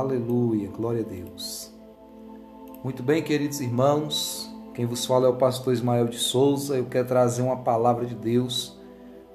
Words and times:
Aleluia, 0.00 0.70
glória 0.70 1.02
a 1.02 1.06
Deus. 1.06 1.70
Muito 2.82 3.02
bem, 3.02 3.22
queridos 3.22 3.60
irmãos, 3.60 4.50
quem 4.72 4.86
vos 4.86 5.04
fala 5.04 5.26
é 5.26 5.28
o 5.28 5.36
pastor 5.36 5.74
Ismael 5.74 6.06
de 6.06 6.16
Souza. 6.16 6.78
Eu 6.78 6.86
quero 6.86 7.06
trazer 7.06 7.42
uma 7.42 7.58
palavra 7.58 8.06
de 8.06 8.14
Deus 8.14 8.80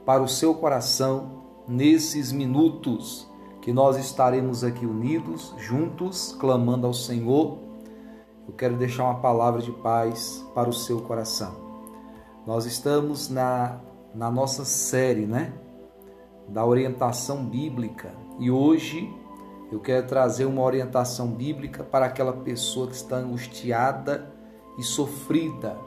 para 0.08 0.24
o 0.24 0.28
seu 0.28 0.56
coração 0.56 1.44
nesses 1.68 2.32
minutos 2.32 3.30
que 3.62 3.72
nós 3.72 3.96
estaremos 3.96 4.64
aqui 4.64 4.88
unidos, 4.88 5.54
juntos, 5.60 6.36
clamando 6.40 6.88
ao 6.88 6.96
Senhor. 6.96 7.60
Eu 8.48 8.54
quero 8.56 8.76
deixar 8.76 9.04
uma 9.04 9.20
palavra 9.20 9.62
de 9.62 9.72
paz 9.72 10.44
para 10.56 10.68
o 10.68 10.74
seu 10.74 11.00
coração. 11.00 11.54
Nós 12.44 12.66
estamos 12.66 13.30
na, 13.30 13.82
na 14.16 14.32
nossa 14.32 14.66
série, 14.66 15.28
né? 15.28 15.54
Da 16.50 16.66
orientação 16.66 17.46
bíblica. 17.46 18.16
E 18.40 18.50
hoje 18.50 19.14
eu 19.72 19.80
quero 19.80 20.06
trazer 20.08 20.46
uma 20.46 20.62
orientação 20.62 21.28
bíblica 21.28 21.84
para 21.84 22.06
aquela 22.06 22.34
pessoa 22.34 22.88
que 22.88 22.96
está 22.96 23.18
angustiada 23.18 24.32
e 24.78 24.84
sofrida. 24.84 25.78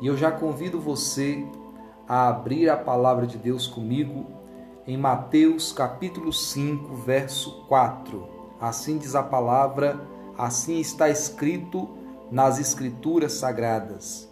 E 0.00 0.06
eu 0.06 0.16
já 0.16 0.30
convido 0.30 0.80
você 0.80 1.44
a 2.08 2.28
abrir 2.28 2.68
a 2.68 2.76
palavra 2.76 3.26
de 3.26 3.36
Deus 3.38 3.66
comigo 3.66 4.26
em 4.86 4.96
Mateus 4.96 5.72
capítulo 5.72 6.32
5, 6.32 6.94
verso 6.96 7.64
4. 7.66 8.28
Assim 8.60 8.98
diz 8.98 9.14
a 9.14 9.22
palavra, 9.22 10.00
assim 10.38 10.78
está 10.78 11.08
escrito 11.08 11.88
nas 12.30 12.58
escrituras 12.58 13.32
sagradas: 13.32 14.28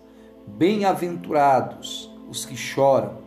Bem-aventurados 0.46 2.10
os 2.28 2.44
que 2.44 2.56
choram, 2.56 3.18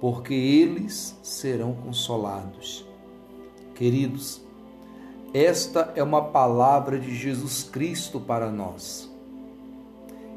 porque 0.00 0.34
eles 0.34 1.18
serão 1.22 1.74
consolados. 1.74 2.86
Queridos, 3.74 4.42
esta 5.34 5.92
é 5.96 6.02
uma 6.02 6.24
palavra 6.24 6.98
de 6.98 7.14
Jesus 7.14 7.62
Cristo 7.62 8.20
para 8.20 8.50
nós. 8.50 9.10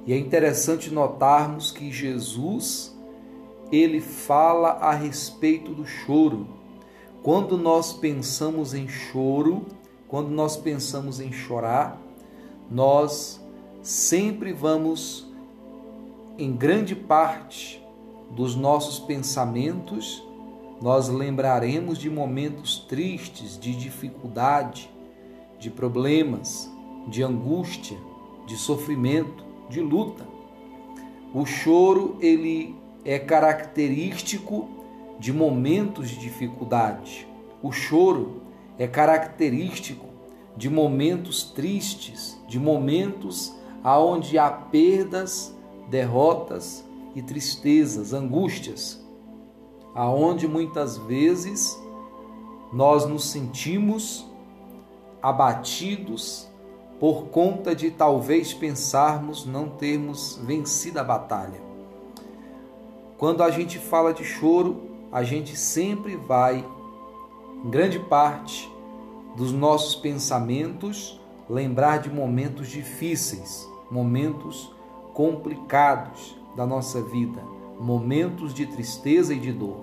E 0.06 0.14
é 0.14 0.18
interessante 0.18 0.94
notarmos 0.94 1.72
que 1.72 1.92
Jesus 1.92 2.96
ele 3.72 4.00
fala 4.00 4.70
a 4.73 4.94
respeito 4.94 5.73
do 5.73 5.86
choro. 5.86 6.48
Quando 7.23 7.58
nós 7.58 7.92
pensamos 7.92 8.73
em 8.73 8.88
choro, 8.88 9.66
quando 10.08 10.30
nós 10.30 10.56
pensamos 10.56 11.20
em 11.20 11.32
chorar, 11.32 12.00
nós 12.70 13.42
sempre 13.82 14.54
vamos 14.54 15.28
em 16.38 16.56
grande 16.56 16.96
parte 16.96 17.84
dos 18.32 18.56
nossos 18.56 19.00
pensamentos 19.00 20.23
nós 20.81 21.08
lembraremos 21.08 21.98
de 21.98 22.09
momentos 22.09 22.80
tristes, 22.80 23.58
de 23.58 23.76
dificuldade, 23.76 24.90
de 25.58 25.70
problemas, 25.70 26.70
de 27.08 27.23
angústia, 27.23 27.98
de 28.45 28.58
sofrimento, 28.58 29.45
de 29.70 29.80
luta. 29.80 30.26
O 31.34 31.45
choro 31.45 32.17
ele 32.20 32.76
é 33.04 33.17
característico 33.17 34.67
de 35.20 35.32
momentos 35.32 36.09
de 36.09 36.17
dificuldade. 36.17 37.28
O 37.64 37.72
choro 37.72 38.42
é 38.78 38.86
característico 38.86 40.06
de 40.58 40.70
momentos 40.70 41.44
tristes, 41.44 42.38
de 42.48 42.60
momentos 42.60 43.56
aonde 43.84 44.38
há 44.38 44.50
perdas, 44.50 45.56
derrotas 45.89 46.84
e 47.16 47.22
tristezas, 47.22 48.14
angústias 48.14 49.05
aonde 49.96 50.48
muitas 50.48 50.98
vezes 50.98 51.82
nós 52.72 53.06
nos 53.06 53.30
sentimos 53.30 54.30
abatidos 55.24 56.48
por 57.00 57.28
conta 57.28 57.73
de 57.73 57.89
talvez 57.89 58.54
pensarmos 58.54 59.45
não 59.45 59.70
termos 59.70 60.39
vencido 60.44 61.00
a 61.00 61.04
batalha. 61.04 61.61
Quando 63.17 63.42
a 63.42 63.50
gente 63.50 63.80
fala 63.80 64.14
de 64.14 64.23
choro, 64.23 64.89
a 65.11 65.23
gente 65.23 65.55
sempre 65.55 66.17
vai, 66.17 66.66
em 67.64 67.70
grande 67.70 67.98
parte 68.00 68.70
dos 69.36 69.52
nossos 69.52 69.95
pensamentos, 69.95 71.20
lembrar 71.50 72.00
de 72.00 72.10
momentos 72.10 72.67
difíceis, 72.67 73.67
momentos 73.89 74.73
complicados 75.14 76.38
da 76.55 76.66
nossa 76.66 77.02
vida, 77.02 77.42
momentos 77.80 78.53
de 78.53 78.65
tristeza 78.65 79.33
e 79.33 79.39
de 79.39 79.52
dor. 79.52 79.77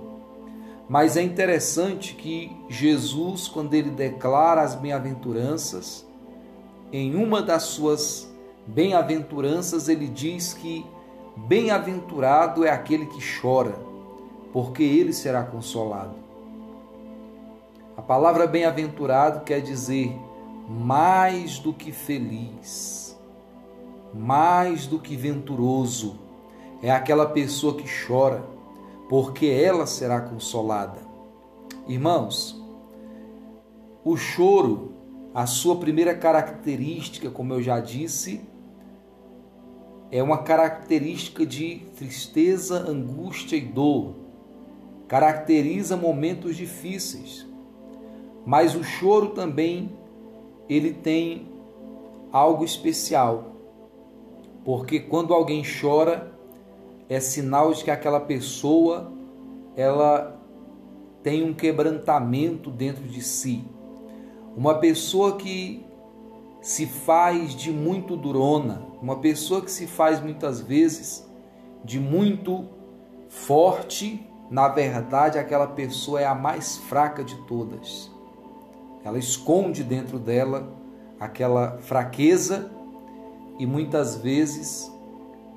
Mas 0.89 1.17
é 1.17 1.23
interessante 1.23 2.15
que 2.15 2.55
Jesus, 2.69 3.49
quando 3.49 3.75
ele 3.75 3.91
declara 3.91 4.63
as 4.63 4.75
bem-aventuranças, 4.75 6.07
em 6.93 7.15
uma 7.15 7.41
das 7.41 7.63
suas 7.63 8.31
bem-aventuranças, 8.67 9.89
ele 9.89 10.07
diz 10.07 10.53
que 10.53 10.85
bem-aventurado 11.37 12.65
é 12.65 12.71
aquele 12.71 13.07
que 13.07 13.21
chora, 13.41 13.75
porque 14.53 14.83
ele 14.83 15.13
será 15.13 15.43
consolado. 15.43 16.15
A 17.97 18.03
palavra 18.03 18.47
bem-aventurado 18.47 19.45
quer 19.45 19.61
dizer 19.61 20.15
mais 20.69 21.59
do 21.59 21.73
que 21.73 21.93
feliz, 21.93 23.19
mais 24.13 24.87
do 24.87 24.99
que 24.99 25.17
venturoso. 25.17 26.19
É 26.83 26.91
aquela 26.91 27.27
pessoa 27.27 27.77
que 27.77 27.85
chora, 28.07 28.45
porque 29.09 29.47
ela 29.47 29.87
será 29.87 30.21
consolada. 30.21 30.99
Irmãos, 31.87 32.61
o 34.05 34.17
choro, 34.17 34.93
a 35.33 35.47
sua 35.47 35.77
primeira 35.77 36.13
característica, 36.13 37.31
como 37.31 37.55
eu 37.55 37.63
já 37.63 37.79
disse, 37.79 38.41
é 40.11 40.21
uma 40.23 40.39
característica 40.39 41.47
de 41.47 41.83
tristeza, 41.97 42.79
angústia 42.91 43.57
e 43.57 43.61
dor. 43.61 44.17
Caracteriza 45.07 45.97
momentos 45.97 46.57
difíceis. 46.57 47.47
Mas 48.45 48.75
o 48.75 48.83
choro 48.83 49.31
também 49.31 49.93
ele 50.69 50.93
tem 50.93 51.47
algo 52.33 52.65
especial. 52.65 53.53
Porque 54.65 54.99
quando 54.99 55.33
alguém 55.33 55.63
chora, 55.63 56.32
é 57.15 57.21
sinal 57.21 57.73
de 57.73 57.85
que 57.85 57.91
aquela 57.91 58.21
pessoa 58.21 59.13
ela 59.77 60.41
tem 61.23 61.43
um 61.43 61.55
quebrantamento 61.55 62.71
dentro 62.71 63.05
de 63.05 63.23
si. 63.23 63.65
Uma 64.57 64.75
pessoa 64.75 65.37
que 65.37 65.85
se 66.61 66.87
faz 66.87 67.55
de 67.55 67.73
muito 67.73 68.17
durona, 68.17 68.83
uma 69.01 69.17
pessoa 69.17 69.63
que 69.63 69.71
se 69.71 69.87
faz 69.87 70.21
muitas 70.21 70.61
vezes 70.61 71.27
de 71.85 71.99
muito 71.99 72.69
forte, 73.29 74.25
na 74.51 74.69
verdade 74.69 75.39
aquela 75.39 75.67
pessoa 75.67 76.21
é 76.21 76.27
a 76.27 76.35
mais 76.35 76.77
fraca 76.77 77.25
de 77.25 77.37
todas. 77.47 78.11
Ela 79.05 79.19
esconde 79.19 79.83
dentro 79.83 80.19
dela 80.19 80.73
aquela 81.19 81.79
fraqueza 81.79 82.71
e 83.59 83.67
muitas 83.67 84.17
vezes 84.17 84.92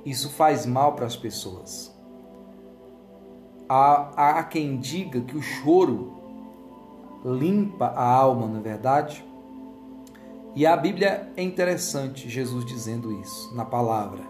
isso 0.05 0.29
faz 0.29 0.65
mal 0.65 0.93
para 0.93 1.05
as 1.05 1.15
pessoas. 1.15 1.93
Há, 3.67 4.39
há 4.39 4.43
quem 4.43 4.77
diga 4.77 5.21
que 5.21 5.35
o 5.35 5.41
choro 5.41 6.13
limpa 7.25 7.87
a 7.87 8.07
alma, 8.07 8.45
não 8.45 8.59
é 8.59 8.61
verdade? 8.61 9.25
E 10.55 10.65
a 10.65 10.77
Bíblia 10.77 11.31
é 11.35 11.41
interessante, 11.41 12.29
Jesus 12.29 12.63
dizendo 12.63 13.11
isso 13.19 13.53
na 13.55 13.65
palavra. 13.65 14.21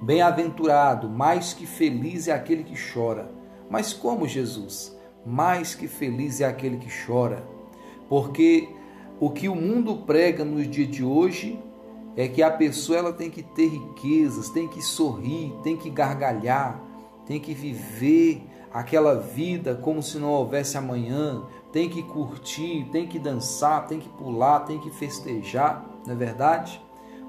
Bem-aventurado, 0.00 1.08
mais 1.08 1.52
que 1.52 1.66
feliz 1.66 2.28
é 2.28 2.32
aquele 2.32 2.64
que 2.64 2.74
chora. 2.92 3.30
Mas 3.68 3.92
como 3.92 4.26
Jesus? 4.26 4.96
Mais 5.26 5.74
que 5.74 5.86
feliz 5.86 6.40
é 6.40 6.44
aquele 6.46 6.78
que 6.78 6.88
chora. 7.04 7.44
Porque 8.08 8.68
o 9.20 9.28
que 9.28 9.48
o 9.48 9.54
mundo 9.54 9.98
prega 9.98 10.44
nos 10.44 10.66
dias 10.66 10.88
de 10.88 11.04
hoje 11.04 11.62
é 12.20 12.28
que 12.28 12.42
a 12.42 12.50
pessoa 12.50 12.98
ela 12.98 13.12
tem 13.14 13.30
que 13.30 13.42
ter 13.42 13.68
riquezas, 13.68 14.50
tem 14.50 14.68
que 14.68 14.82
sorrir, 14.82 15.54
tem 15.62 15.74
que 15.74 15.88
gargalhar, 15.88 16.78
tem 17.24 17.40
que 17.40 17.54
viver 17.54 18.46
aquela 18.70 19.14
vida 19.14 19.74
como 19.74 20.02
se 20.02 20.18
não 20.18 20.28
houvesse 20.28 20.76
amanhã, 20.76 21.42
tem 21.72 21.88
que 21.88 22.02
curtir, 22.02 22.86
tem 22.92 23.06
que 23.06 23.18
dançar, 23.18 23.86
tem 23.86 23.98
que 23.98 24.08
pular, 24.10 24.60
tem 24.60 24.78
que 24.78 24.90
festejar, 24.90 25.82
não 26.06 26.12
é 26.12 26.16
verdade? 26.16 26.78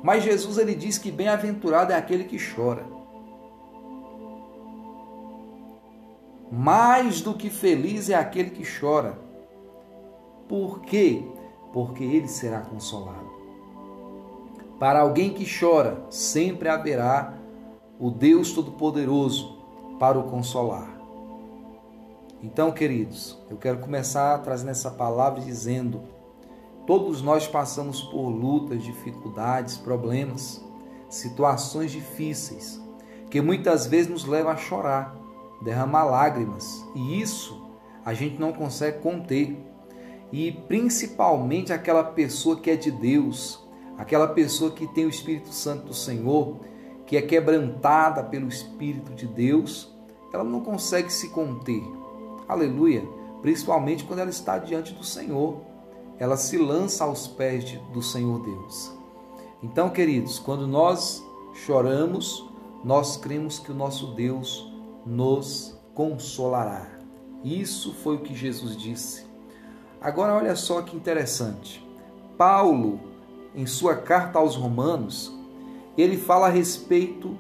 Mas 0.04 0.24
Jesus 0.24 0.58
ele 0.58 0.76
diz 0.76 0.98
que 0.98 1.10
bem-aventurado 1.10 1.94
é 1.94 1.96
aquele 1.96 2.26
que 2.26 2.38
chora. 2.38 2.86
Mais 6.52 7.22
do 7.22 7.34
que 7.34 7.50
feliz 7.50 8.10
é 8.10 8.16
aquele 8.16 8.50
que 8.50 8.64
chora. 8.80 9.18
Por 10.50 10.82
quê? 10.82 11.24
Porque 11.72 12.04
ele 12.04 12.28
será 12.28 12.60
consolado. 12.60 13.31
Para 14.82 15.02
alguém 15.02 15.32
que 15.32 15.46
chora, 15.46 16.04
sempre 16.10 16.68
haverá 16.68 17.36
o 18.00 18.10
Deus 18.10 18.52
Todo-Poderoso 18.52 19.60
para 20.00 20.18
o 20.18 20.24
consolar. 20.24 21.00
Então, 22.42 22.72
queridos, 22.72 23.38
eu 23.48 23.58
quero 23.58 23.78
começar 23.78 24.40
trazendo 24.40 24.72
essa 24.72 24.90
palavra 24.90 25.40
dizendo 25.40 26.02
Todos 26.88 27.22
nós 27.22 27.48
passamos 27.48 28.02
por 28.02 28.28
lutas, 28.30 28.82
dificuldades, 28.82 29.78
problemas, 29.78 30.60
situações 31.08 31.92
difíceis, 31.92 32.82
que 33.30 33.40
muitas 33.40 33.86
vezes 33.86 34.10
nos 34.10 34.26
levam 34.26 34.52
a 34.52 34.58
chorar, 34.58 35.16
derramar 35.62 36.06
lágrimas, 36.06 36.84
e 36.96 37.22
isso 37.22 37.70
a 38.04 38.16
gente 38.16 38.40
não 38.40 38.52
consegue 38.52 38.98
conter. 38.98 39.56
E 40.32 40.52
principalmente 40.52 41.72
aquela 41.72 42.04
pessoa 42.04 42.60
que 42.60 42.72
é 42.72 42.76
de 42.76 42.90
Deus, 42.90 43.61
aquela 44.02 44.28
pessoa 44.30 44.72
que 44.72 44.88
tem 44.88 45.06
o 45.06 45.10
Espírito 45.10 45.54
Santo 45.54 45.86
do 45.86 45.94
Senhor, 45.94 46.58
que 47.06 47.16
é 47.16 47.22
quebrantada 47.22 48.24
pelo 48.24 48.48
Espírito 48.48 49.14
de 49.14 49.28
Deus, 49.28 49.94
ela 50.34 50.44
não 50.44 50.62
consegue 50.62 51.14
se 51.14 51.30
conter. 51.30 51.84
Aleluia! 52.48 53.08
Principalmente 53.44 54.04
quando 54.04 54.20
ela 54.20 54.30
está 54.32 54.58
diante 54.58 54.92
do 54.94 55.04
Senhor. 55.04 55.62
Ela 56.18 56.36
se 56.36 56.58
lança 56.58 57.04
aos 57.04 57.28
pés 57.28 57.64
de, 57.64 57.78
do 57.94 58.02
Senhor 58.02 58.42
Deus. 58.42 58.92
Então, 59.62 59.90
queridos, 59.90 60.40
quando 60.40 60.68
nós 60.68 61.24
choramos, 61.54 62.44
nós 62.84 63.18
cremos 63.18 63.60
que 63.60 63.72
o 63.72 63.76
nosso 63.76 64.16
Deus 64.16 64.72
nos 65.06 65.80
consolará. 65.94 66.88
Isso 67.44 67.94
foi 67.94 68.16
o 68.16 68.22
que 68.22 68.34
Jesus 68.34 68.76
disse. 68.76 69.26
Agora, 70.00 70.34
olha 70.34 70.56
só 70.56 70.82
que 70.82 70.96
interessante. 70.96 71.88
Paulo, 72.38 73.11
em 73.56 73.66
sua 73.66 73.96
carta 73.96 74.40
aos 74.40 74.56
Romanos, 74.56 75.34
ele 75.98 76.18
fala 76.18 76.48
a 76.48 76.50
respeito 76.50 77.38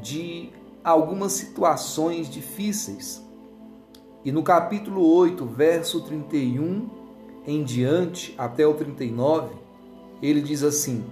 de 0.00 0.50
algumas 0.84 1.32
situações 1.32 2.28
difíceis. 2.28 3.22
E 4.24 4.32
no 4.32 4.42
capítulo 4.42 5.06
8, 5.06 5.44
verso 5.46 6.02
31 6.02 6.88
em 7.46 7.64
diante, 7.64 8.34
até 8.36 8.66
o 8.66 8.74
39, 8.74 9.54
ele 10.20 10.42
diz 10.42 10.62
assim: 10.62 11.04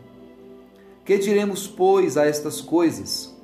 Que 1.05 1.17
diremos, 1.17 1.67
pois, 1.67 2.17
a 2.17 2.27
estas 2.27 2.61
coisas? 2.61 3.35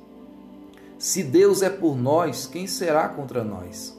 Se 0.99 1.23
Deus 1.23 1.61
é 1.61 1.69
por 1.69 1.97
nós, 1.97 2.45
quem 2.45 2.67
será 2.67 3.09
contra 3.09 3.43
nós? 3.43 3.97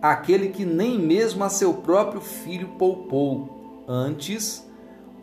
Aquele 0.00 0.48
que 0.48 0.64
nem 0.64 0.98
mesmo 0.98 1.44
a 1.44 1.48
seu 1.48 1.74
próprio 1.74 2.20
filho 2.20 2.68
poupou, 2.78 3.84
antes 3.86 4.66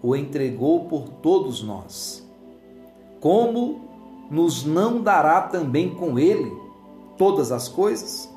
o 0.01 0.15
entregou 0.15 0.85
por 0.85 1.07
todos 1.07 1.61
nós. 1.61 2.27
Como 3.19 3.81
nos 4.29 4.65
não 4.65 5.01
dará 5.01 5.41
também 5.41 5.93
com 5.93 6.17
ele 6.17 6.51
todas 7.17 7.51
as 7.51 7.67
coisas? 7.67 8.29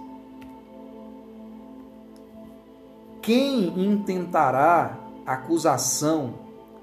Quem 3.23 3.69
intentará 3.81 4.99
acusação 5.25 6.35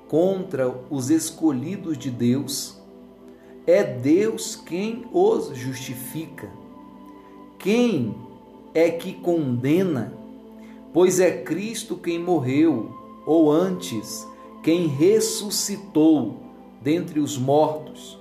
contra 0.07 0.74
os 0.89 1.12
escolhidos 1.12 1.98
de 1.98 2.10
Deus? 2.10 2.81
É 3.68 3.83
Deus 3.83 4.56
quem 4.56 5.06
os 5.13 5.56
justifica. 5.56 6.50
Quem 7.60 8.16
é 8.74 8.89
que 8.89 9.13
condena? 9.13 10.13
Pois 10.92 11.19
é 11.19 11.44
Cristo 11.44 11.95
quem 11.95 12.18
morreu, 12.18 12.89
ou 13.25 13.51
antes, 13.51 14.28
quem 14.62 14.88
ressuscitou 14.88 16.38
dentre 16.81 17.19
os 17.19 17.38
mortos, 17.38 18.19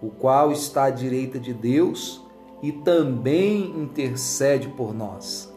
o 0.00 0.08
qual 0.08 0.52
está 0.52 0.84
à 0.84 0.90
direita 0.90 1.38
de 1.38 1.52
Deus 1.52 2.24
e 2.62 2.72
também 2.72 3.64
intercede 3.80 4.68
por 4.68 4.94
nós. 4.94 5.52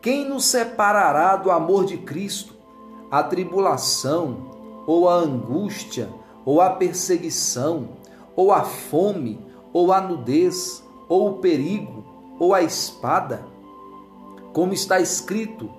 Quem 0.00 0.28
nos 0.28 0.44
separará 0.44 1.36
do 1.36 1.50
amor 1.50 1.84
de 1.84 1.98
Cristo? 1.98 2.54
A 3.10 3.22
tribulação, 3.22 4.50
ou 4.86 5.08
a 5.08 5.14
angústia, 5.14 6.08
ou 6.44 6.60
a 6.60 6.70
perseguição, 6.70 7.88
ou 8.36 8.52
a 8.52 8.62
fome, 8.62 9.40
ou 9.72 9.92
a 9.92 10.00
nudez, 10.00 10.84
ou 11.08 11.30
o 11.30 11.34
perigo, 11.38 12.04
ou 12.38 12.54
a 12.54 12.62
espada? 12.62 13.46
Como 14.52 14.72
está 14.72 15.00
escrito: 15.00 15.70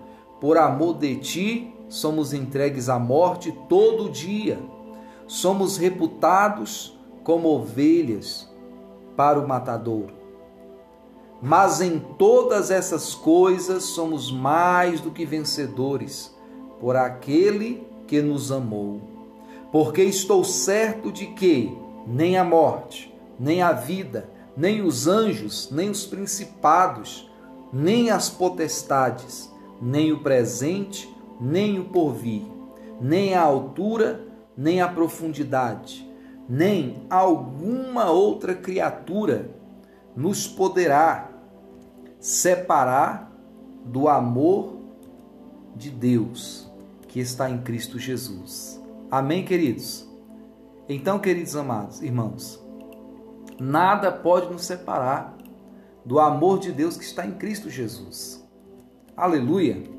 por 0.42 0.58
amor 0.58 0.96
de 0.96 1.16
ti 1.18 1.77
somos 1.90 2.34
entregues 2.34 2.90
à 2.90 3.00
morte 3.00 3.52
todo 3.68 4.10
dia, 4.10 4.60
somos 5.26 5.78
reputados 5.78 6.98
como 7.24 7.50
ovelhas 7.50 8.50
para 9.16 9.40
o 9.40 9.48
matadouro. 9.48 10.16
Mas 11.42 11.82
em 11.82 12.00
todas 12.00 12.72
essas 12.72 13.14
coisas 13.14 13.84
somos 13.84 14.32
mais 14.32 15.02
do 15.02 15.12
que 15.12 15.26
vencedores 15.26 16.36
por 16.80 16.96
aquele 16.96 17.86
que 18.08 18.22
nos 18.22 18.52
amou. 18.52 19.02
Porque 19.72 20.02
estou 20.02 20.44
certo 20.44 21.12
de 21.12 21.28
que 21.28 21.78
nem 22.08 22.38
a 22.38 22.44
morte, 22.44 23.14
nem 23.40 23.62
a 23.62 23.72
vida, 23.72 24.30
nem 24.56 24.82
os 24.82 25.08
anjos, 25.08 25.70
nem 25.72 25.90
os 25.90 26.06
principados, 26.06 27.30
nem 27.72 28.10
as 28.10 28.30
potestades, 28.30 29.52
nem 29.82 30.12
o 30.12 30.20
presente, 30.20 31.14
nem 31.40 31.80
o 31.80 31.86
porvir, 31.86 32.44
nem 33.00 33.36
a 33.36 33.42
altura, 33.42 34.26
nem 34.56 34.82
a 34.82 34.88
profundidade, 34.88 36.08
nem 36.50 37.06
alguma 37.10 38.10
outra 38.10 38.56
criatura 38.56 39.52
nos 40.16 40.48
poderá 40.48 41.30
separar 42.20 43.32
do 43.86 44.08
amor 44.08 44.78
de 45.76 45.90
Deus 45.90 46.70
que 47.08 47.20
está 47.20 47.50
em 47.50 47.60
Cristo 47.60 48.00
Jesus. 48.00 48.82
Amém, 49.12 49.46
queridos? 49.46 50.08
Então, 50.90 51.20
queridos 51.20 51.56
amados 51.56 52.02
irmãos, 52.02 52.64
nada 53.60 54.12
pode 54.12 54.52
nos 54.52 54.66
separar 54.66 55.38
do 56.04 56.20
amor 56.20 56.60
de 56.60 56.72
Deus 56.72 56.98
que 56.98 57.04
está 57.04 57.26
em 57.26 57.34
Cristo 57.34 57.70
Jesus. 57.70 58.46
Aleluia! 59.16 59.97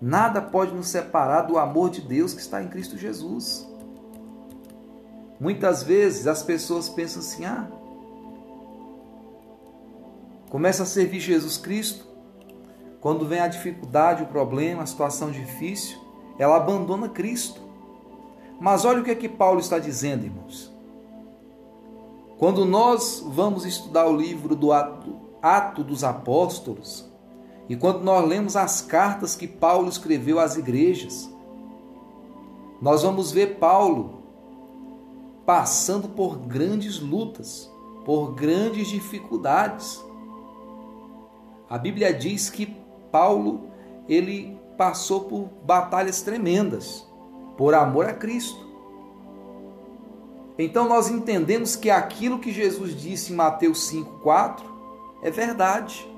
Nada 0.00 0.40
pode 0.40 0.74
nos 0.74 0.88
separar 0.88 1.42
do 1.42 1.58
amor 1.58 1.90
de 1.90 2.00
Deus 2.00 2.32
que 2.32 2.40
está 2.40 2.62
em 2.62 2.68
Cristo 2.68 2.96
Jesus. 2.96 3.68
Muitas 5.38 5.82
vezes 5.82 6.26
as 6.26 6.42
pessoas 6.42 6.88
pensam 6.88 7.20
assim: 7.20 7.44
ah, 7.44 7.66
começa 10.48 10.84
a 10.84 10.86
servir 10.86 11.20
Jesus 11.20 11.58
Cristo, 11.58 12.06
quando 13.00 13.26
vem 13.26 13.40
a 13.40 13.48
dificuldade, 13.48 14.22
o 14.22 14.26
problema, 14.26 14.82
a 14.82 14.86
situação 14.86 15.30
difícil, 15.30 15.98
ela 16.38 16.56
abandona 16.56 17.08
Cristo. 17.08 17.60
Mas 18.58 18.84
olha 18.84 19.00
o 19.00 19.04
que 19.04 19.10
é 19.10 19.14
que 19.14 19.28
Paulo 19.28 19.60
está 19.60 19.78
dizendo, 19.78 20.24
irmãos. 20.24 20.70
Quando 22.38 22.64
nós 22.64 23.22
vamos 23.26 23.66
estudar 23.66 24.06
o 24.06 24.16
livro 24.16 24.56
do 24.56 24.72
Ato, 24.72 25.20
Ato 25.42 25.84
dos 25.84 26.04
Apóstolos, 26.04 27.09
e 27.70 27.76
quando 27.76 28.00
nós 28.00 28.26
lemos 28.28 28.56
as 28.56 28.82
cartas 28.82 29.36
que 29.36 29.46
Paulo 29.46 29.88
escreveu 29.88 30.40
às 30.40 30.56
igrejas, 30.56 31.32
nós 32.82 33.04
vamos 33.04 33.30
ver 33.30 33.60
Paulo 33.60 34.24
passando 35.46 36.08
por 36.08 36.36
grandes 36.36 36.98
lutas, 36.98 37.70
por 38.04 38.32
grandes 38.32 38.88
dificuldades. 38.88 40.04
A 41.68 41.78
Bíblia 41.78 42.12
diz 42.12 42.50
que 42.50 42.66
Paulo 43.12 43.70
ele 44.08 44.58
passou 44.76 45.20
por 45.26 45.48
batalhas 45.64 46.22
tremendas 46.22 47.06
por 47.56 47.72
amor 47.72 48.06
a 48.06 48.14
Cristo. 48.14 48.68
Então 50.58 50.88
nós 50.88 51.08
entendemos 51.08 51.76
que 51.76 51.88
aquilo 51.88 52.40
que 52.40 52.50
Jesus 52.50 53.00
disse 53.00 53.32
em 53.32 53.36
Mateus 53.36 53.88
5:4 53.88 54.64
é 55.22 55.30
verdade. 55.30 56.10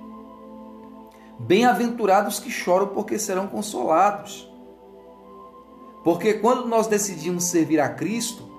Bem-aventurados 1.47 2.39
que 2.39 2.51
choram, 2.51 2.89
porque 2.89 3.19
serão 3.19 3.47
consolados. 3.47 4.51
Porque 6.05 6.35
quando 6.35 6.67
nós 6.67 6.87
decidimos 6.87 7.45
servir 7.45 7.81
a 7.81 7.89
Cristo, 7.89 8.51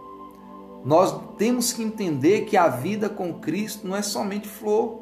nós 0.83 1.17
temos 1.37 1.71
que 1.71 1.81
entender 1.81 2.41
que 2.41 2.57
a 2.57 2.67
vida 2.67 3.09
com 3.09 3.39
Cristo 3.39 3.87
não 3.87 3.95
é 3.95 4.01
somente 4.01 4.47
flor, 4.47 5.01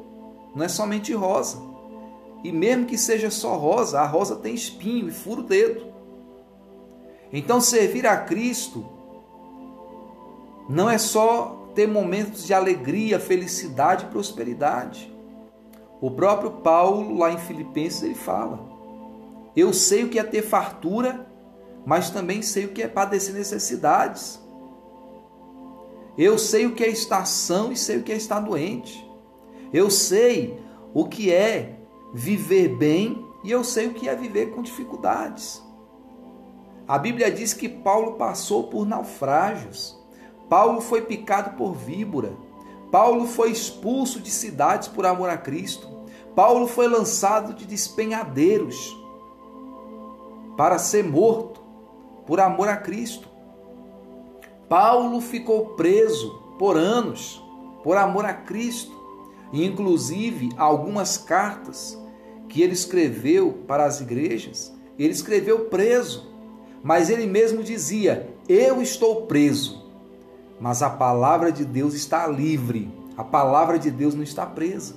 não 0.54 0.64
é 0.64 0.68
somente 0.68 1.12
rosa. 1.12 1.58
E 2.44 2.52
mesmo 2.52 2.86
que 2.86 2.98
seja 2.98 3.30
só 3.30 3.56
rosa, 3.56 4.00
a 4.00 4.06
rosa 4.06 4.36
tem 4.36 4.54
espinho 4.54 5.08
e 5.08 5.12
fura 5.12 5.40
o 5.40 5.44
dedo. 5.44 5.92
Então, 7.32 7.60
servir 7.60 8.06
a 8.06 8.16
Cristo 8.16 8.84
não 10.68 10.88
é 10.88 10.98
só 10.98 11.70
ter 11.74 11.88
momentos 11.88 12.44
de 12.44 12.54
alegria, 12.54 13.18
felicidade 13.18 14.04
e 14.04 14.08
prosperidade. 14.08 15.11
O 16.02 16.10
próprio 16.10 16.50
Paulo, 16.50 17.16
lá 17.16 17.30
em 17.30 17.38
Filipenses, 17.38 18.02
ele 18.02 18.16
fala: 18.16 18.58
Eu 19.54 19.72
sei 19.72 20.02
o 20.02 20.08
que 20.08 20.18
é 20.18 20.24
ter 20.24 20.42
fartura, 20.42 21.30
mas 21.86 22.10
também 22.10 22.42
sei 22.42 22.64
o 22.64 22.72
que 22.72 22.82
é 22.82 22.88
padecer 22.88 23.32
necessidades. 23.32 24.42
Eu 26.18 26.36
sei 26.38 26.66
o 26.66 26.74
que 26.74 26.82
é 26.82 26.88
estar 26.88 27.24
são 27.24 27.70
e 27.70 27.76
sei 27.76 27.98
o 27.98 28.02
que 28.02 28.10
é 28.10 28.16
estar 28.16 28.40
doente. 28.40 29.08
Eu 29.72 29.88
sei 29.90 30.60
o 30.92 31.06
que 31.06 31.32
é 31.32 31.78
viver 32.12 32.76
bem 32.76 33.24
e 33.44 33.52
eu 33.52 33.62
sei 33.62 33.86
o 33.86 33.94
que 33.94 34.08
é 34.08 34.16
viver 34.16 34.50
com 34.50 34.60
dificuldades. 34.60 35.62
A 36.88 36.98
Bíblia 36.98 37.30
diz 37.30 37.54
que 37.54 37.68
Paulo 37.68 38.14
passou 38.14 38.64
por 38.64 38.84
naufrágios. 38.84 39.96
Paulo 40.48 40.80
foi 40.80 41.02
picado 41.02 41.56
por 41.56 41.74
víbora. 41.74 42.36
Paulo 42.90 43.26
foi 43.26 43.52
expulso 43.52 44.18
de 44.18 44.32
cidades 44.32 44.88
por 44.88 45.06
amor 45.06 45.30
a 45.30 45.38
Cristo. 45.38 45.91
Paulo 46.34 46.66
foi 46.66 46.88
lançado 46.88 47.54
de 47.54 47.66
despenhadeiros 47.66 48.96
para 50.56 50.78
ser 50.78 51.04
morto 51.04 51.60
por 52.26 52.40
amor 52.40 52.68
a 52.68 52.76
Cristo. 52.76 53.28
Paulo 54.68 55.20
ficou 55.20 55.74
preso 55.74 56.30
por 56.58 56.76
anos 56.76 57.42
por 57.82 57.96
amor 57.96 58.24
a 58.24 58.32
Cristo. 58.32 58.92
E, 59.52 59.64
inclusive, 59.64 60.50
algumas 60.56 61.18
cartas 61.18 61.98
que 62.48 62.62
ele 62.62 62.72
escreveu 62.72 63.64
para 63.66 63.84
as 63.84 64.00
igrejas, 64.00 64.72
ele 64.98 65.12
escreveu 65.12 65.66
preso. 65.66 66.30
Mas 66.82 67.10
ele 67.10 67.26
mesmo 67.26 67.62
dizia: 67.62 68.34
Eu 68.48 68.80
estou 68.80 69.26
preso, 69.26 69.84
mas 70.58 70.82
a 70.82 70.90
palavra 70.90 71.52
de 71.52 71.64
Deus 71.64 71.94
está 71.94 72.26
livre. 72.26 72.90
A 73.16 73.22
palavra 73.22 73.78
de 73.78 73.90
Deus 73.90 74.14
não 74.14 74.22
está 74.22 74.46
presa. 74.46 74.94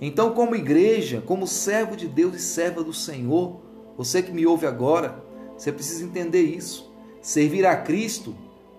Então, 0.00 0.32
como 0.32 0.56
igreja, 0.56 1.22
como 1.24 1.46
servo 1.46 1.96
de 1.96 2.08
Deus 2.08 2.34
e 2.34 2.40
serva 2.40 2.82
do 2.82 2.92
Senhor, 2.92 3.60
você 3.96 4.22
que 4.22 4.32
me 4.32 4.46
ouve 4.46 4.66
agora, 4.66 5.22
você 5.56 5.72
precisa 5.72 6.04
entender 6.04 6.42
isso. 6.42 6.92
Servir 7.20 7.64
a 7.64 7.76
Cristo 7.76 8.34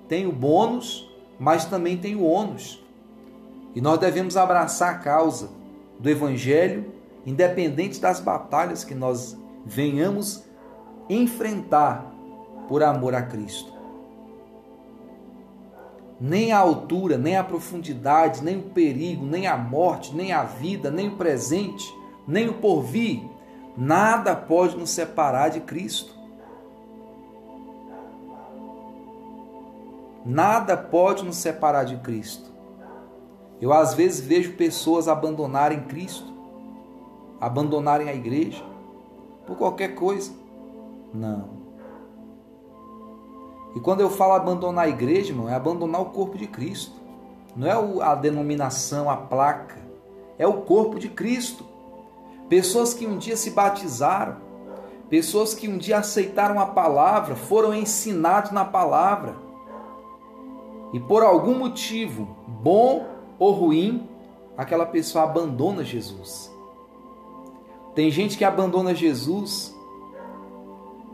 tem 0.07 0.27
o 0.27 0.31
bônus, 0.31 1.09
mas 1.39 1.65
também 1.65 1.97
tem 1.97 2.15
o 2.15 2.23
ônus. 2.23 2.83
E 3.73 3.81
nós 3.81 3.99
devemos 3.99 4.37
abraçar 4.37 4.93
a 4.93 4.97
causa 4.99 5.49
do 5.99 6.09
Evangelho, 6.09 6.93
independente 7.25 7.99
das 7.99 8.19
batalhas 8.19 8.83
que 8.83 8.93
nós 8.93 9.37
venhamos 9.65 10.43
enfrentar 11.09 12.13
por 12.67 12.83
amor 12.83 13.15
a 13.15 13.21
Cristo. 13.21 13.74
Nem 16.19 16.51
a 16.51 16.57
altura, 16.57 17.17
nem 17.17 17.35
a 17.35 17.43
profundidade, 17.43 18.43
nem 18.43 18.57
o 18.57 18.63
perigo, 18.63 19.25
nem 19.25 19.47
a 19.47 19.57
morte, 19.57 20.15
nem 20.15 20.31
a 20.31 20.43
vida, 20.43 20.89
nem 20.89 21.09
o 21.09 21.17
presente, 21.17 21.93
nem 22.27 22.47
o 22.47 22.53
porvir, 22.53 23.21
nada 23.77 24.35
pode 24.35 24.77
nos 24.77 24.89
separar 24.89 25.49
de 25.49 25.59
Cristo. 25.59 26.15
Nada 30.25 30.75
pode 30.75 31.23
nos 31.23 31.35
separar 31.35 31.83
de 31.83 31.97
Cristo. 31.97 32.49
Eu 33.61 33.71
às 33.71 33.93
vezes 33.93 34.25
vejo 34.25 34.53
pessoas 34.53 35.07
abandonarem 35.07 35.83
Cristo, 35.83 36.33
abandonarem 37.39 38.09
a 38.09 38.13
igreja 38.13 38.63
por 39.45 39.55
qualquer 39.55 39.95
coisa. 39.95 40.33
Não. 41.13 41.54
E 43.75 43.79
quando 43.79 43.99
eu 43.99 44.09
falo 44.09 44.33
abandonar 44.33 44.85
a 44.85 44.89
igreja, 44.89 45.31
irmão, 45.31 45.49
é 45.49 45.53
abandonar 45.53 46.01
o 46.01 46.05
corpo 46.05 46.37
de 46.37 46.47
Cristo. 46.47 46.93
Não 47.55 47.67
é 47.67 48.03
a 48.03 48.15
denominação, 48.15 49.09
a 49.09 49.17
placa. 49.17 49.77
É 50.39 50.47
o 50.47 50.61
corpo 50.61 50.97
de 50.97 51.09
Cristo. 51.09 51.65
Pessoas 52.47 52.93
que 52.93 53.05
um 53.05 53.17
dia 53.17 53.35
se 53.35 53.51
batizaram, 53.51 54.37
pessoas 55.09 55.53
que 55.53 55.67
um 55.67 55.77
dia 55.77 55.97
aceitaram 55.97 56.59
a 56.59 56.67
palavra, 56.67 57.35
foram 57.35 57.73
ensinados 57.73 58.51
na 58.51 58.63
palavra. 58.63 59.35
E 60.93 60.99
por 60.99 61.23
algum 61.23 61.55
motivo, 61.55 62.37
bom 62.47 63.05
ou 63.37 63.51
ruim, 63.51 64.07
aquela 64.57 64.85
pessoa 64.85 65.25
abandona 65.25 65.83
Jesus. 65.83 66.49
Tem 67.93 68.09
gente 68.09 68.37
que 68.37 68.45
abandona 68.45 68.95
Jesus 68.95 69.74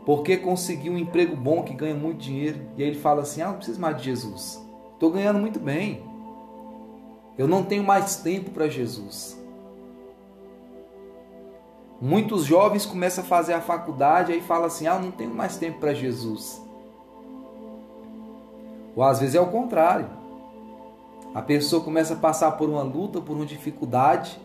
porque 0.04 0.36
conseguiu 0.36 0.94
um 0.94 0.98
emprego 0.98 1.36
bom 1.36 1.62
que 1.62 1.74
ganha 1.74 1.94
muito 1.94 2.18
dinheiro. 2.18 2.60
E 2.76 2.82
aí 2.82 2.90
ele 2.90 2.98
fala 2.98 3.22
assim: 3.22 3.42
Ah, 3.42 3.48
não 3.48 3.56
preciso 3.56 3.80
mais 3.80 3.96
de 3.96 4.04
Jesus. 4.04 4.64
Estou 4.94 5.10
ganhando 5.10 5.38
muito 5.38 5.60
bem. 5.60 6.02
Eu 7.38 7.46
não 7.46 7.62
tenho 7.62 7.84
mais 7.84 8.16
tempo 8.16 8.50
para 8.50 8.68
Jesus. 8.68 9.40
Muitos 12.00 12.44
jovens 12.44 12.84
começam 12.84 13.22
a 13.22 13.26
fazer 13.26 13.52
a 13.52 13.60
faculdade 13.60 14.32
e 14.32 14.34
aí 14.34 14.40
falam 14.40 14.66
assim: 14.66 14.86
Ah, 14.86 14.98
não 14.98 15.12
tenho 15.12 15.32
mais 15.32 15.56
tempo 15.56 15.78
para 15.78 15.94
Jesus. 15.94 16.60
Ou 18.96 19.02
às 19.02 19.20
vezes 19.20 19.34
é 19.34 19.40
o 19.40 19.46
contrário. 19.46 20.06
A 21.34 21.40
pessoa 21.40 21.82
começa 21.82 22.12
a 22.14 22.16
passar 22.16 22.52
por 22.52 22.68
uma 22.68 22.82
luta, 22.82 23.20
por 23.20 23.34
uma 23.34 23.46
dificuldade, 23.46 24.38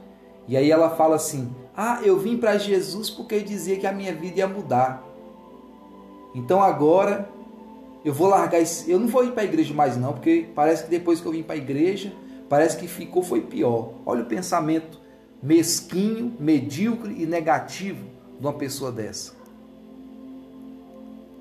e 0.48 0.56
aí 0.56 0.72
ela 0.72 0.92
fala 0.92 1.16
assim: 1.16 1.54
Ah, 1.76 2.00
eu 2.04 2.18
vim 2.18 2.38
para 2.38 2.58
Jesus 2.58 3.10
porque 3.10 3.42
dizia 3.42 3.78
que 3.78 3.88
a 3.88 3.92
minha 3.92 4.14
vida 4.14 4.38
ia 4.38 4.48
mudar. 4.48 5.04
Então 6.38 6.62
agora 6.62 7.28
eu 8.06 8.14
vou 8.14 8.28
largar 8.28 8.60
isso. 8.60 8.90
Eu 8.90 9.00
não 9.00 9.08
vou 9.08 9.26
ir 9.26 9.32
para 9.32 9.42
a 9.42 9.46
igreja 9.46 9.74
mais 9.74 9.98
não, 9.98 10.14
porque 10.14 10.48
parece 10.54 10.84
que 10.84 10.90
depois 10.90 11.20
que 11.20 11.26
eu 11.26 11.32
vim 11.32 11.42
para 11.42 11.56
a 11.56 11.58
igreja, 11.58 12.14
parece 12.48 12.78
que 12.78 12.88
ficou 12.88 13.24
foi 13.24 13.42
pior. 13.42 13.94
Olha 14.06 14.22
o 14.22 14.28
pensamento 14.28 15.02
mesquinho, 15.42 16.36
medíocre 16.40 17.22
e 17.22 17.26
negativo 17.26 18.06
de 18.40 18.46
uma 18.46 18.54
pessoa 18.54 18.92
dessa. 18.92 19.34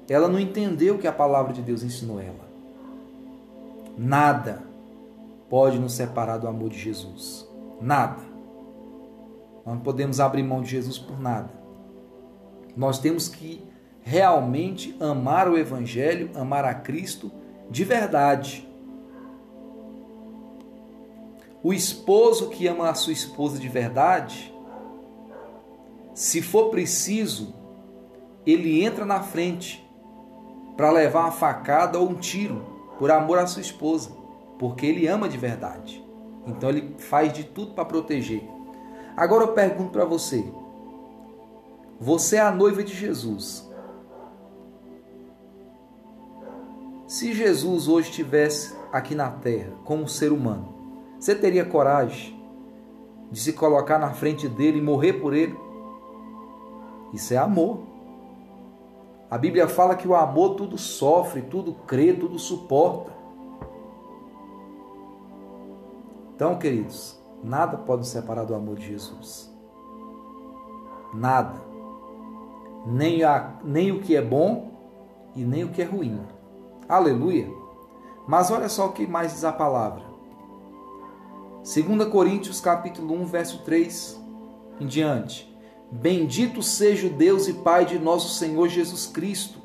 Ela 0.09 0.29
não 0.29 0.41
entendeu 0.41 0.95
o 0.95 0.99
que 0.99 1.07
a 1.07 1.13
palavra 1.13 1.53
de 1.53 1.61
Deus 1.61 1.83
ensinou 1.83 2.19
ela. 2.19 2.47
Nada 3.99 4.63
pode 5.51 5.79
nos 5.79 5.93
separar 5.93 6.39
do 6.39 6.49
amor 6.49 6.71
de 6.71 6.79
Jesus. 6.79 7.47
Nada. 7.83 8.23
Nós 9.67 9.75
não 9.75 9.81
podemos 9.81 10.21
abrir 10.21 10.43
mão 10.43 10.63
de 10.63 10.71
Jesus 10.71 10.99
por 10.99 11.21
nada. 11.21 11.51
Nós 12.75 12.99
temos 12.99 13.29
que 13.29 13.63
realmente 14.09 14.97
amar 15.01 15.49
o 15.49 15.59
Evangelho, 15.59 16.31
amar 16.37 16.65
a 16.65 16.73
Cristo 16.73 17.29
de 17.69 17.83
verdade. 17.83 18.65
O 21.61 21.73
esposo 21.73 22.49
que 22.51 22.69
ama 22.69 22.89
a 22.89 22.95
sua 22.95 23.13
esposa 23.13 23.59
de 23.59 23.69
verdade, 23.69 24.55
se 26.15 26.41
for 26.41 26.71
preciso, 26.71 27.53
ele 28.47 28.85
entra 28.85 29.05
na 29.05 29.25
frente 29.25 29.85
para 30.77 30.93
levar 30.93 31.23
uma 31.23 31.33
facada 31.33 31.99
ou 31.99 32.09
um 32.09 32.15
tiro 32.15 32.65
por 33.01 33.11
amor 33.11 33.39
à 33.39 33.47
sua 33.49 33.61
esposa 33.61 34.11
porque 34.57 34.87
ele 34.87 35.09
ama 35.09 35.29
de 35.29 35.37
verdade. 35.37 36.01
Então 36.47 36.69
ele 36.69 36.95
faz 36.97 37.33
de 37.33 37.43
tudo 37.43 37.75
para 37.75 37.85
proteger. 37.85 38.49
Agora 39.17 39.43
eu 39.43 39.49
pergunto 39.49 39.91
para 39.91 40.05
você: 40.05 40.45
você 41.99 42.37
é 42.37 42.41
a 42.41 42.53
noiva 42.53 42.85
de 42.85 42.95
Jesus. 42.95 43.66
Se 47.07 47.33
Jesus 47.33 47.87
hoje 47.87 48.11
estivesse 48.11 48.77
aqui 48.93 49.15
na 49.15 49.31
terra 49.31 49.73
como 49.85 50.09
ser 50.09 50.33
humano, 50.33 50.75
você 51.21 51.37
teria 51.37 51.65
coragem 51.65 52.37
de 53.31 53.39
se 53.39 53.53
colocar 53.53 53.97
na 53.99 54.11
frente 54.13 54.49
dele 54.49 54.79
e 54.79 54.83
morrer 54.83 55.15
por 55.15 55.33
ele? 55.33 55.57
Isso 57.13 57.33
é 57.33 57.37
amor. 57.37 57.79
A 59.31 59.39
Bíblia 59.39 59.69
fala 59.69 59.95
que 59.95 60.07
o 60.07 60.17
amor 60.17 60.57
tudo 60.57 60.77
sofre, 60.77 61.43
tudo 61.43 61.75
crê, 61.87 62.13
tudo 62.13 62.41
suporta. 62.41 63.13
Então, 66.35 66.59
queridos, 66.59 67.21
nada 67.43 67.77
pode 67.79 68.01
nos 68.01 68.09
separar 68.09 68.45
do 68.45 68.55
amor 68.55 68.77
de 68.77 68.87
Jesus. 68.87 69.53
Nada. 71.15 71.55
Nem, 72.85 73.23
a, 73.23 73.55
nem 73.65 73.93
o 73.93 74.01
que 74.01 74.17
é 74.17 74.23
bom 74.23 74.71
e 75.37 75.45
nem 75.45 75.65
o 75.65 75.71
que 75.71 75.83
é 75.83 75.85
ruim. 75.85 76.21
Aleluia. 76.89 77.51
Mas 78.27 78.51
olha 78.51 78.69
só 78.69 78.87
o 78.87 78.93
que 78.93 79.07
mais 79.07 79.33
diz 79.33 79.45
a 79.45 79.53
palavra. 79.53 80.05
2 81.63 82.09
Coríntios 82.09 82.61
capítulo 82.61 83.15
1, 83.15 83.25
verso 83.27 83.65
3 83.65 84.21
em 84.81 84.87
diante. 84.87 85.55
Bendito 85.91 86.63
seja 86.63 87.07
o 87.07 87.11
Deus 87.11 87.49
e 87.49 87.55
Pai 87.55 87.85
de 87.85 87.99
nosso 87.99 88.35
Senhor 88.35 88.69
Jesus 88.69 89.07
Cristo, 89.07 89.61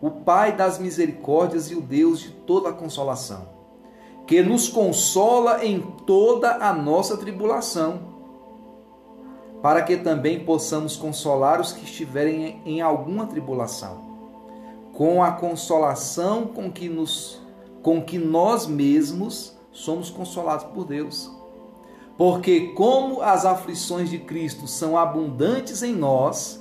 o 0.00 0.10
Pai 0.10 0.56
das 0.56 0.78
misericórdias 0.78 1.70
e 1.70 1.74
o 1.74 1.80
Deus 1.80 2.20
de 2.20 2.30
toda 2.30 2.70
a 2.70 2.72
consolação 2.72 3.56
que 4.26 4.42
nos 4.42 4.68
consola 4.68 5.64
em 5.64 5.80
toda 5.80 6.56
a 6.56 6.72
nossa 6.72 7.16
tribulação, 7.16 8.16
para 9.62 9.82
que 9.82 9.96
também 9.96 10.44
possamos 10.44 10.96
consolar 10.96 11.60
os 11.60 11.72
que 11.72 11.84
estiverem 11.84 12.60
em 12.66 12.80
alguma 12.80 13.26
tribulação, 13.26 14.15
com 14.96 15.22
a 15.22 15.30
consolação 15.30 16.46
com 16.46 16.72
que 16.72 16.88
nos 16.88 17.44
com 17.82 18.02
que 18.02 18.18
nós 18.18 18.66
mesmos 18.66 19.56
somos 19.70 20.10
consolados 20.10 20.64
por 20.64 20.84
Deus. 20.84 21.30
Porque 22.18 22.68
como 22.68 23.20
as 23.20 23.44
aflições 23.44 24.10
de 24.10 24.18
Cristo 24.18 24.66
são 24.66 24.96
abundantes 24.96 25.82
em 25.82 25.94
nós, 25.94 26.60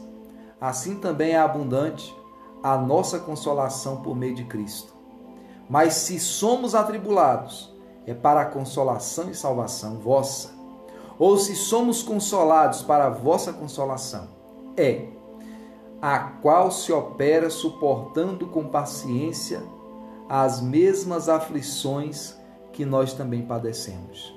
assim 0.62 1.00
também 1.00 1.32
é 1.32 1.39
abundante 1.39 2.13
a 2.62 2.77
nossa 2.77 3.18
consolação 3.18 4.01
por 4.04 4.15
meio 4.15 4.36
de 4.36 4.44
Cristo. 4.44 4.94
Mas 5.68 5.94
se 5.94 6.20
somos 6.20 6.75
atribulados, 6.75 7.74
é 8.06 8.13
para 8.13 8.42
a 8.42 8.46
consolação 8.46 9.32
e 9.32 9.34
salvação 9.34 9.98
vossa. 9.98 10.54
Ou 11.18 11.38
se 11.38 11.56
somos 11.56 12.04
consolados 12.04 12.84
para 12.84 13.08
a 13.08 13.10
vossa 13.10 13.51
consolação, 13.54 14.27
é 14.77 15.08
a 16.01 16.19
qual 16.19 16.71
se 16.71 16.91
opera 16.91 17.49
suportando 17.49 18.47
com 18.47 18.67
paciência 18.67 19.63
as 20.27 20.61
mesmas 20.61 21.29
aflições 21.29 22.35
que 22.73 22.85
nós 22.85 23.13
também 23.13 23.43
padecemos. 23.43 24.35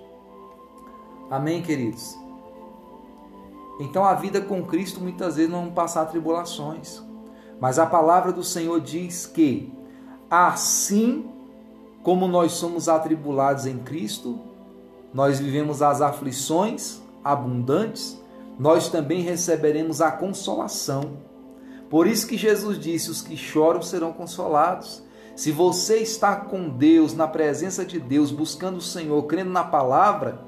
Amém, 1.30 1.62
queridos? 1.62 2.16
Então 3.80 4.04
a 4.04 4.14
vida 4.14 4.40
com 4.40 4.62
Cristo 4.64 5.00
muitas 5.00 5.36
vezes 5.36 5.50
não 5.50 5.70
passar 5.70 6.06
tribulações. 6.06 7.02
Mas 7.60 7.78
a 7.78 7.86
palavra 7.86 8.32
do 8.32 8.44
Senhor 8.44 8.80
diz 8.80 9.26
que 9.26 9.72
assim 10.30 11.30
como 12.02 12.28
nós 12.28 12.52
somos 12.52 12.88
atribulados 12.88 13.66
em 13.66 13.78
Cristo, 13.78 14.38
nós 15.12 15.38
vivemos 15.38 15.82
as 15.82 16.00
aflições 16.00 17.00
abundantes, 17.24 18.20
nós 18.58 18.88
também 18.88 19.20
receberemos 19.20 20.00
a 20.00 20.10
consolação. 20.10 21.27
Por 21.90 22.06
isso 22.06 22.26
que 22.26 22.36
Jesus 22.36 22.78
disse: 22.78 23.10
os 23.10 23.22
que 23.22 23.36
choram 23.36 23.82
serão 23.82 24.12
consolados. 24.12 25.02
Se 25.34 25.52
você 25.52 25.98
está 25.98 26.34
com 26.34 26.68
Deus, 26.68 27.14
na 27.14 27.28
presença 27.28 27.84
de 27.84 28.00
Deus, 28.00 28.32
buscando 28.32 28.78
o 28.78 28.82
Senhor, 28.82 29.22
crendo 29.24 29.50
na 29.50 29.62
palavra, 29.62 30.40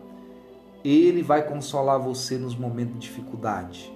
Ele 0.84 1.22
vai 1.22 1.46
consolar 1.46 2.00
você 2.00 2.36
nos 2.36 2.56
momentos 2.56 2.94
de 2.94 3.00
dificuldade. 3.00 3.92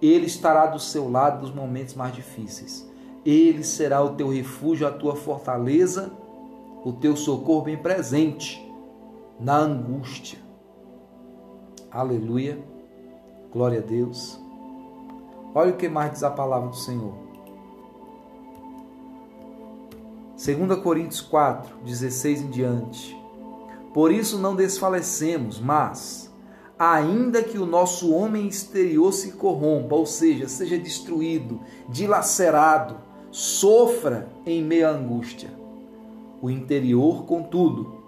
Ele 0.00 0.24
estará 0.24 0.64
do 0.64 0.78
seu 0.78 1.10
lado 1.10 1.42
nos 1.42 1.54
momentos 1.54 1.94
mais 1.94 2.14
difíceis. 2.14 2.88
Ele 3.24 3.62
será 3.62 4.02
o 4.02 4.14
teu 4.14 4.30
refúgio, 4.30 4.86
a 4.86 4.90
tua 4.90 5.14
fortaleza, 5.14 6.10
o 6.82 6.92
teu 6.92 7.16
socorro 7.16 7.62
bem 7.62 7.76
presente 7.76 8.66
na 9.38 9.58
angústia. 9.58 10.38
Aleluia. 11.90 12.58
Glória 13.52 13.80
a 13.80 13.82
Deus. 13.82 14.40
Olha 15.54 15.72
o 15.72 15.76
que 15.76 15.88
mais 15.88 16.12
diz 16.12 16.22
a 16.22 16.30
palavra 16.30 16.68
do 16.68 16.76
Senhor. 16.76 17.12
2 20.36 20.80
Coríntios 20.80 21.20
4, 21.20 21.76
16 21.84 22.42
em 22.42 22.50
diante. 22.50 23.20
Por 23.92 24.12
isso 24.12 24.38
não 24.38 24.54
desfalecemos, 24.54 25.58
mas, 25.58 26.32
ainda 26.78 27.42
que 27.42 27.58
o 27.58 27.66
nosso 27.66 28.14
homem 28.14 28.46
exterior 28.46 29.12
se 29.12 29.32
corrompa, 29.32 29.96
ou 29.96 30.06
seja, 30.06 30.48
seja 30.48 30.78
destruído, 30.78 31.60
dilacerado, 31.88 32.96
sofra 33.30 34.28
em 34.46 34.62
meio 34.62 34.88
à 34.88 34.90
angústia, 34.90 35.50
o 36.40 36.48
interior, 36.48 37.26
contudo, 37.26 38.00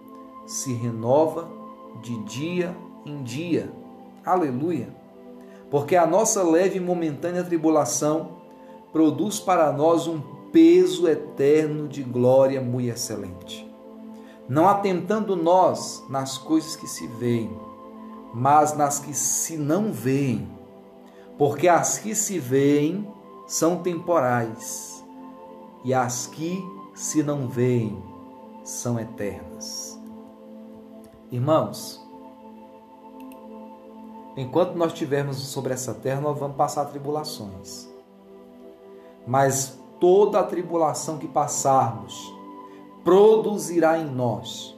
se 0.46 0.72
renova 0.72 1.50
de 2.00 2.16
dia 2.24 2.76
em 3.04 3.22
dia. 3.22 3.70
Aleluia! 4.24 5.01
Porque 5.72 5.96
a 5.96 6.06
nossa 6.06 6.42
leve 6.42 6.76
e 6.76 6.80
momentânea 6.80 7.42
tribulação 7.42 8.42
produz 8.92 9.40
para 9.40 9.72
nós 9.72 10.06
um 10.06 10.20
peso 10.52 11.08
eterno 11.08 11.88
de 11.88 12.02
glória 12.02 12.60
muito 12.60 12.90
excelente. 12.90 13.66
Não 14.46 14.68
atentando 14.68 15.34
nós 15.34 16.04
nas 16.10 16.36
coisas 16.36 16.76
que 16.76 16.86
se 16.86 17.06
veem, 17.06 17.50
mas 18.34 18.76
nas 18.76 18.98
que 18.98 19.14
se 19.14 19.56
não 19.56 19.90
veem. 19.90 20.46
Porque 21.38 21.66
as 21.68 21.96
que 21.96 22.14
se 22.14 22.38
veem 22.38 23.10
são 23.46 23.78
temporais, 23.78 25.02
e 25.82 25.94
as 25.94 26.26
que 26.26 26.62
se 26.94 27.22
não 27.22 27.48
veem 27.48 27.98
são 28.62 29.00
eternas. 29.00 29.98
Irmãos, 31.30 32.01
enquanto 34.36 34.74
nós 34.74 34.92
estivermos 34.92 35.36
sobre 35.36 35.72
essa 35.72 35.94
terra, 35.94 36.20
nós 36.20 36.38
vamos 36.38 36.56
passar 36.56 36.84
tribulações. 36.86 37.88
Mas 39.26 39.78
toda 40.00 40.40
a 40.40 40.44
tribulação 40.44 41.18
que 41.18 41.28
passarmos 41.28 42.32
produzirá 43.04 43.98
em 43.98 44.06
nós 44.06 44.76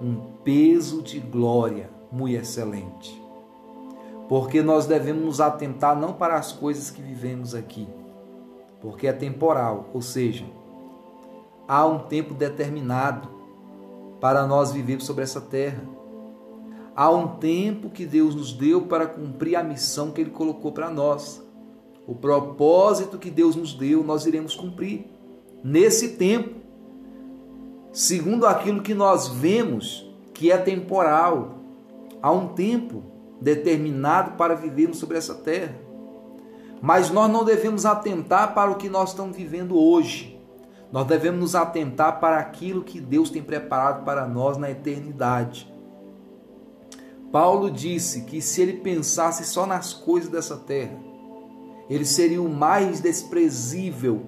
um 0.00 0.16
peso 0.42 1.02
de 1.02 1.20
glória 1.20 1.90
muito 2.10 2.40
excelente. 2.40 3.22
Porque 4.28 4.62
nós 4.62 4.86
devemos 4.86 5.24
nos 5.24 5.40
atentar 5.40 5.98
não 5.98 6.12
para 6.12 6.36
as 6.36 6.52
coisas 6.52 6.90
que 6.90 7.02
vivemos 7.02 7.54
aqui, 7.54 7.86
porque 8.80 9.06
é 9.06 9.12
temporal, 9.12 9.86
ou 9.92 10.00
seja, 10.00 10.46
há 11.68 11.84
um 11.86 12.00
tempo 12.00 12.32
determinado 12.32 13.28
para 14.20 14.46
nós 14.46 14.72
vivermos 14.72 15.04
sobre 15.04 15.24
essa 15.24 15.40
terra. 15.40 15.82
Há 16.96 17.10
um 17.10 17.36
tempo 17.38 17.90
que 17.90 18.06
Deus 18.06 18.34
nos 18.34 18.52
deu 18.52 18.82
para 18.82 19.06
cumprir 19.06 19.56
a 19.56 19.64
missão 19.64 20.12
que 20.12 20.20
Ele 20.20 20.30
colocou 20.30 20.70
para 20.70 20.88
nós. 20.88 21.42
O 22.06 22.14
propósito 22.14 23.18
que 23.18 23.30
Deus 23.30 23.56
nos 23.56 23.74
deu, 23.74 24.04
nós 24.04 24.26
iremos 24.26 24.54
cumprir 24.54 25.06
nesse 25.62 26.10
tempo, 26.10 26.60
segundo 27.92 28.46
aquilo 28.46 28.82
que 28.82 28.94
nós 28.94 29.28
vemos 29.28 30.08
que 30.32 30.52
é 30.52 30.58
temporal. 30.58 31.58
Há 32.22 32.30
um 32.30 32.48
tempo 32.48 33.02
determinado 33.40 34.32
para 34.32 34.54
vivermos 34.54 34.98
sobre 34.98 35.18
essa 35.18 35.34
terra. 35.34 35.74
Mas 36.80 37.10
nós 37.10 37.30
não 37.30 37.44
devemos 37.44 37.86
atentar 37.86 38.54
para 38.54 38.70
o 38.70 38.76
que 38.76 38.88
nós 38.88 39.10
estamos 39.10 39.36
vivendo 39.36 39.76
hoje. 39.76 40.38
Nós 40.92 41.06
devemos 41.06 41.40
nos 41.40 41.54
atentar 41.54 42.20
para 42.20 42.38
aquilo 42.38 42.84
que 42.84 43.00
Deus 43.00 43.30
tem 43.30 43.42
preparado 43.42 44.04
para 44.04 44.28
nós 44.28 44.56
na 44.56 44.70
eternidade. 44.70 45.73
Paulo 47.34 47.68
disse 47.68 48.20
que 48.20 48.40
se 48.40 48.62
ele 48.62 48.74
pensasse 48.74 49.44
só 49.44 49.66
nas 49.66 49.92
coisas 49.92 50.30
dessa 50.30 50.56
terra, 50.56 50.96
ele 51.90 52.04
seria 52.04 52.40
o 52.40 52.48
mais 52.48 53.00
desprezível, 53.00 54.22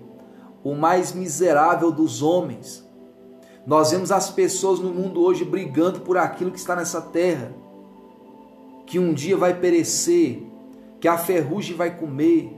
o 0.65 0.75
mais 0.75 1.13
miserável 1.13 1.93
dos 1.93 2.21
homens. 2.21 2.85
Nós 3.65 3.93
vemos 3.93 4.11
as 4.11 4.29
pessoas 4.29 4.81
no 4.81 4.93
mundo 4.93 5.21
hoje 5.21 5.45
brigando 5.45 6.01
por 6.01 6.19
aquilo 6.19 6.51
que 6.51 6.59
está 6.59 6.75
nessa 6.75 7.01
terra, 7.01 7.55
que 8.85 8.99
um 8.99 9.15
dia 9.15 9.37
vai 9.37 9.55
perecer, 9.55 10.43
que 10.99 11.07
a 11.07 11.17
ferrugem 11.17 11.77
vai 11.77 11.97
comer, 11.97 12.53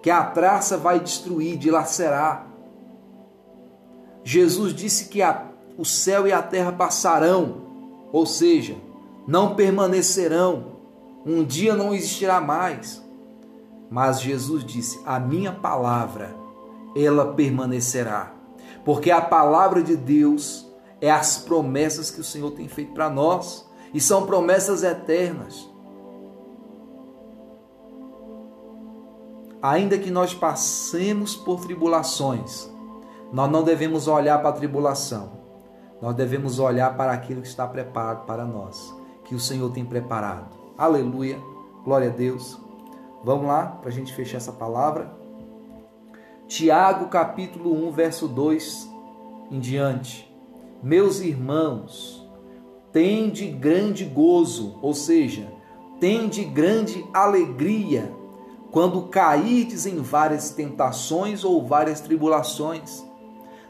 que 0.00 0.10
a 0.10 0.22
traça 0.22 0.76
vai 0.76 1.00
destruir, 1.00 1.58
dilacerar. 1.58 2.48
Jesus 4.22 4.72
disse 4.72 5.08
que 5.08 5.20
a, 5.20 5.48
o 5.76 5.84
céu 5.84 6.28
e 6.28 6.32
a 6.32 6.40
terra 6.40 6.70
passarão, 6.70 7.62
ou 8.12 8.24
seja, 8.24 8.76
não 9.26 9.54
permanecerão, 9.54 10.80
um 11.24 11.44
dia 11.44 11.74
não 11.74 11.94
existirá 11.94 12.40
mais. 12.40 13.02
Mas 13.90 14.20
Jesus 14.20 14.64
disse: 14.64 15.00
A 15.04 15.18
minha 15.18 15.52
palavra, 15.52 16.34
ela 16.96 17.34
permanecerá. 17.34 18.32
Porque 18.84 19.10
a 19.10 19.20
palavra 19.20 19.82
de 19.82 19.96
Deus 19.96 20.66
é 21.00 21.10
as 21.10 21.38
promessas 21.38 22.10
que 22.10 22.20
o 22.20 22.24
Senhor 22.24 22.50
tem 22.52 22.68
feito 22.68 22.92
para 22.92 23.10
nós, 23.10 23.68
e 23.92 24.00
são 24.00 24.26
promessas 24.26 24.82
eternas. 24.82 25.68
Ainda 29.62 29.98
que 29.98 30.10
nós 30.10 30.32
passemos 30.32 31.36
por 31.36 31.60
tribulações, 31.60 32.70
nós 33.32 33.50
não 33.50 33.62
devemos 33.62 34.08
olhar 34.08 34.38
para 34.38 34.50
a 34.50 34.54
tribulação, 34.54 35.32
nós 36.00 36.14
devemos 36.14 36.58
olhar 36.58 36.96
para 36.96 37.12
aquilo 37.12 37.42
que 37.42 37.48
está 37.48 37.66
preparado 37.66 38.24
para 38.24 38.44
nós, 38.44 38.94
que 39.30 39.34
o 39.36 39.38
Senhor 39.38 39.70
tem 39.70 39.84
preparado. 39.84 40.48
Aleluia, 40.76 41.38
glória 41.84 42.08
a 42.08 42.12
Deus. 42.12 42.58
Vamos 43.22 43.46
lá 43.46 43.78
para 43.80 43.88
a 43.88 43.92
gente 43.92 44.12
fechar 44.12 44.38
essa 44.38 44.50
palavra. 44.50 45.16
Tiago 46.48 47.06
capítulo 47.06 47.72
1, 47.86 47.92
verso 47.92 48.26
2 48.26 48.90
em 49.52 49.60
diante. 49.60 50.28
Meus 50.82 51.20
irmãos, 51.20 52.28
tende 52.92 53.46
grande 53.46 54.04
gozo, 54.04 54.76
ou 54.82 54.92
seja, 54.92 55.46
tende 56.00 56.42
grande 56.42 57.06
alegria 57.14 58.12
quando 58.72 59.02
cairdes 59.02 59.86
em 59.86 59.98
várias 59.98 60.50
tentações 60.50 61.44
ou 61.44 61.64
várias 61.64 62.00
tribulações 62.00 63.08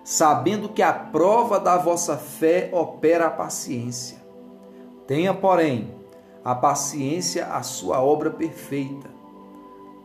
sabendo 0.02 0.70
que 0.70 0.80
a 0.80 0.92
prova 0.94 1.60
da 1.60 1.76
vossa 1.76 2.16
fé 2.16 2.70
opera 2.72 3.26
a 3.26 3.30
paciência. 3.30 4.19
Tenha, 5.10 5.34
porém, 5.34 5.92
a 6.44 6.54
paciência 6.54 7.46
a 7.46 7.64
sua 7.64 8.00
obra 8.00 8.30
perfeita, 8.30 9.10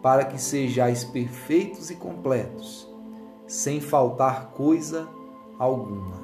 para 0.01 0.25
que 0.25 0.41
sejais 0.41 1.03
perfeitos 1.03 1.91
e 1.91 1.95
completos, 1.95 2.91
sem 3.45 3.79
faltar 3.79 4.47
coisa 4.55 5.07
alguma. 5.59 6.23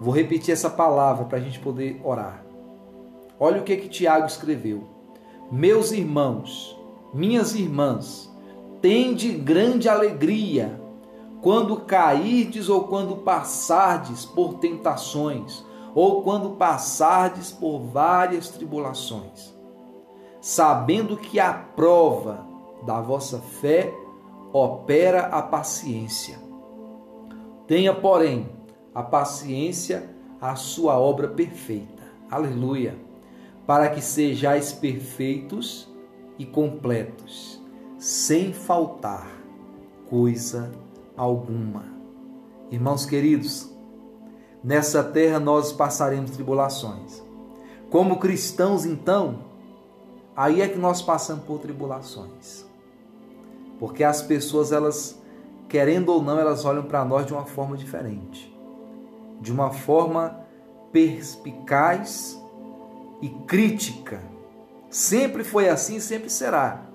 Vou 0.00 0.12
repetir 0.12 0.52
essa 0.52 0.68
palavra 0.68 1.24
para 1.24 1.38
a 1.38 1.40
gente 1.40 1.60
poder 1.60 2.00
orar. 2.02 2.44
Olha 3.38 3.60
o 3.60 3.64
que 3.64 3.76
que 3.76 3.88
Tiago 3.88 4.26
escreveu. 4.26 4.82
Meus 5.52 5.92
irmãos, 5.92 6.76
minhas 7.14 7.54
irmãs, 7.54 8.28
tende 8.82 9.30
grande 9.30 9.88
alegria 9.88 10.80
quando 11.40 11.76
cairdes 11.82 12.68
ou 12.68 12.88
quando 12.88 13.18
passardes 13.18 14.24
por 14.24 14.54
tentações, 14.54 15.69
ou 15.94 16.22
quando 16.22 16.56
passardes 16.56 17.50
por 17.50 17.80
várias 17.80 18.48
tribulações, 18.48 19.54
sabendo 20.40 21.16
que 21.16 21.38
a 21.40 21.52
prova 21.52 22.46
da 22.86 23.00
vossa 23.00 23.38
fé 23.38 23.92
opera 24.52 25.26
a 25.26 25.42
paciência. 25.42 26.38
Tenha, 27.66 27.94
porém, 27.94 28.48
a 28.94 29.02
paciência 29.02 30.10
a 30.40 30.56
sua 30.56 30.98
obra 30.98 31.28
perfeita. 31.28 32.02
Aleluia! 32.30 32.96
Para 33.66 33.90
que 33.90 34.00
sejais 34.00 34.72
perfeitos 34.72 35.88
e 36.38 36.46
completos, 36.46 37.62
sem 37.98 38.52
faltar 38.52 39.30
coisa 40.08 40.72
alguma. 41.16 41.84
Irmãos 42.70 43.04
queridos, 43.04 43.69
nessa 44.62 45.02
terra 45.02 45.40
nós 45.40 45.72
passaremos 45.72 46.30
tribulações. 46.30 47.22
Como 47.90 48.18
cristãos, 48.18 48.84
então, 48.84 49.40
aí 50.36 50.60
é 50.60 50.68
que 50.68 50.78
nós 50.78 51.02
passamos 51.02 51.44
por 51.44 51.58
tribulações. 51.58 52.64
Porque 53.78 54.04
as 54.04 54.22
pessoas, 54.22 54.72
elas, 54.72 55.18
querendo 55.68 56.10
ou 56.10 56.22
não, 56.22 56.38
elas 56.38 56.64
olham 56.64 56.82
para 56.82 57.04
nós 57.04 57.26
de 57.26 57.32
uma 57.32 57.46
forma 57.46 57.76
diferente. 57.76 58.54
De 59.40 59.50
uma 59.50 59.70
forma 59.70 60.38
perspicaz 60.92 62.38
e 63.22 63.28
crítica. 63.46 64.20
Sempre 64.90 65.44
foi 65.44 65.68
assim 65.68 65.96
e 65.96 66.00
sempre 66.00 66.28
será. 66.28 66.89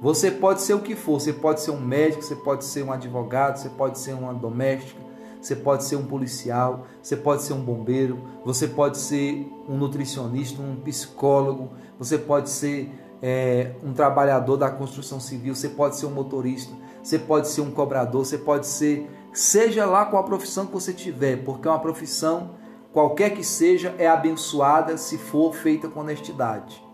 Você 0.00 0.30
pode 0.30 0.62
ser 0.62 0.72
o 0.72 0.80
que 0.80 0.96
for, 0.96 1.20
você 1.20 1.30
pode 1.30 1.60
ser 1.60 1.72
um 1.72 1.80
médico, 1.80 2.22
você 2.22 2.34
pode 2.34 2.64
ser 2.64 2.82
um 2.82 2.90
advogado, 2.90 3.58
você 3.58 3.68
pode 3.68 3.98
ser 3.98 4.14
uma 4.14 4.32
doméstica, 4.32 4.98
você 5.38 5.54
pode 5.54 5.84
ser 5.84 5.96
um 5.96 6.06
policial, 6.06 6.86
você 7.02 7.14
pode 7.14 7.42
ser 7.42 7.52
um 7.52 7.60
bombeiro, 7.60 8.18
você 8.42 8.66
pode 8.66 8.96
ser 8.96 9.46
um 9.68 9.76
nutricionista, 9.76 10.62
um 10.62 10.76
psicólogo, 10.76 11.72
você 11.98 12.16
pode 12.16 12.48
ser 12.48 12.90
é, 13.20 13.72
um 13.82 13.92
trabalhador 13.92 14.56
da 14.56 14.70
construção 14.70 15.20
civil, 15.20 15.54
você 15.54 15.68
pode 15.68 15.96
ser 15.96 16.06
um 16.06 16.12
motorista, 16.12 16.74
você 17.02 17.18
pode 17.18 17.48
ser 17.48 17.60
um 17.60 17.70
cobrador, 17.70 18.24
você 18.24 18.38
pode 18.38 18.66
ser 18.66 19.06
seja 19.34 19.84
lá 19.84 20.06
qual 20.06 20.22
a 20.22 20.26
profissão 20.26 20.64
que 20.66 20.72
você 20.72 20.94
tiver, 20.94 21.44
porque 21.44 21.68
uma 21.68 21.78
profissão, 21.78 22.52
qualquer 22.90 23.30
que 23.30 23.44
seja, 23.44 23.94
é 23.98 24.08
abençoada 24.08 24.96
se 24.96 25.18
for 25.18 25.54
feita 25.54 25.88
com 25.88 26.00
honestidade. 26.00 26.89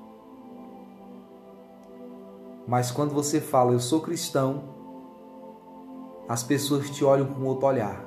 Mas 2.66 2.90
quando 2.90 3.14
você 3.14 3.40
fala, 3.40 3.72
eu 3.72 3.80
sou 3.80 4.00
cristão, 4.00 4.64
as 6.28 6.42
pessoas 6.42 6.90
te 6.90 7.04
olham 7.04 7.26
com 7.26 7.44
outro 7.44 7.66
olhar. 7.66 8.04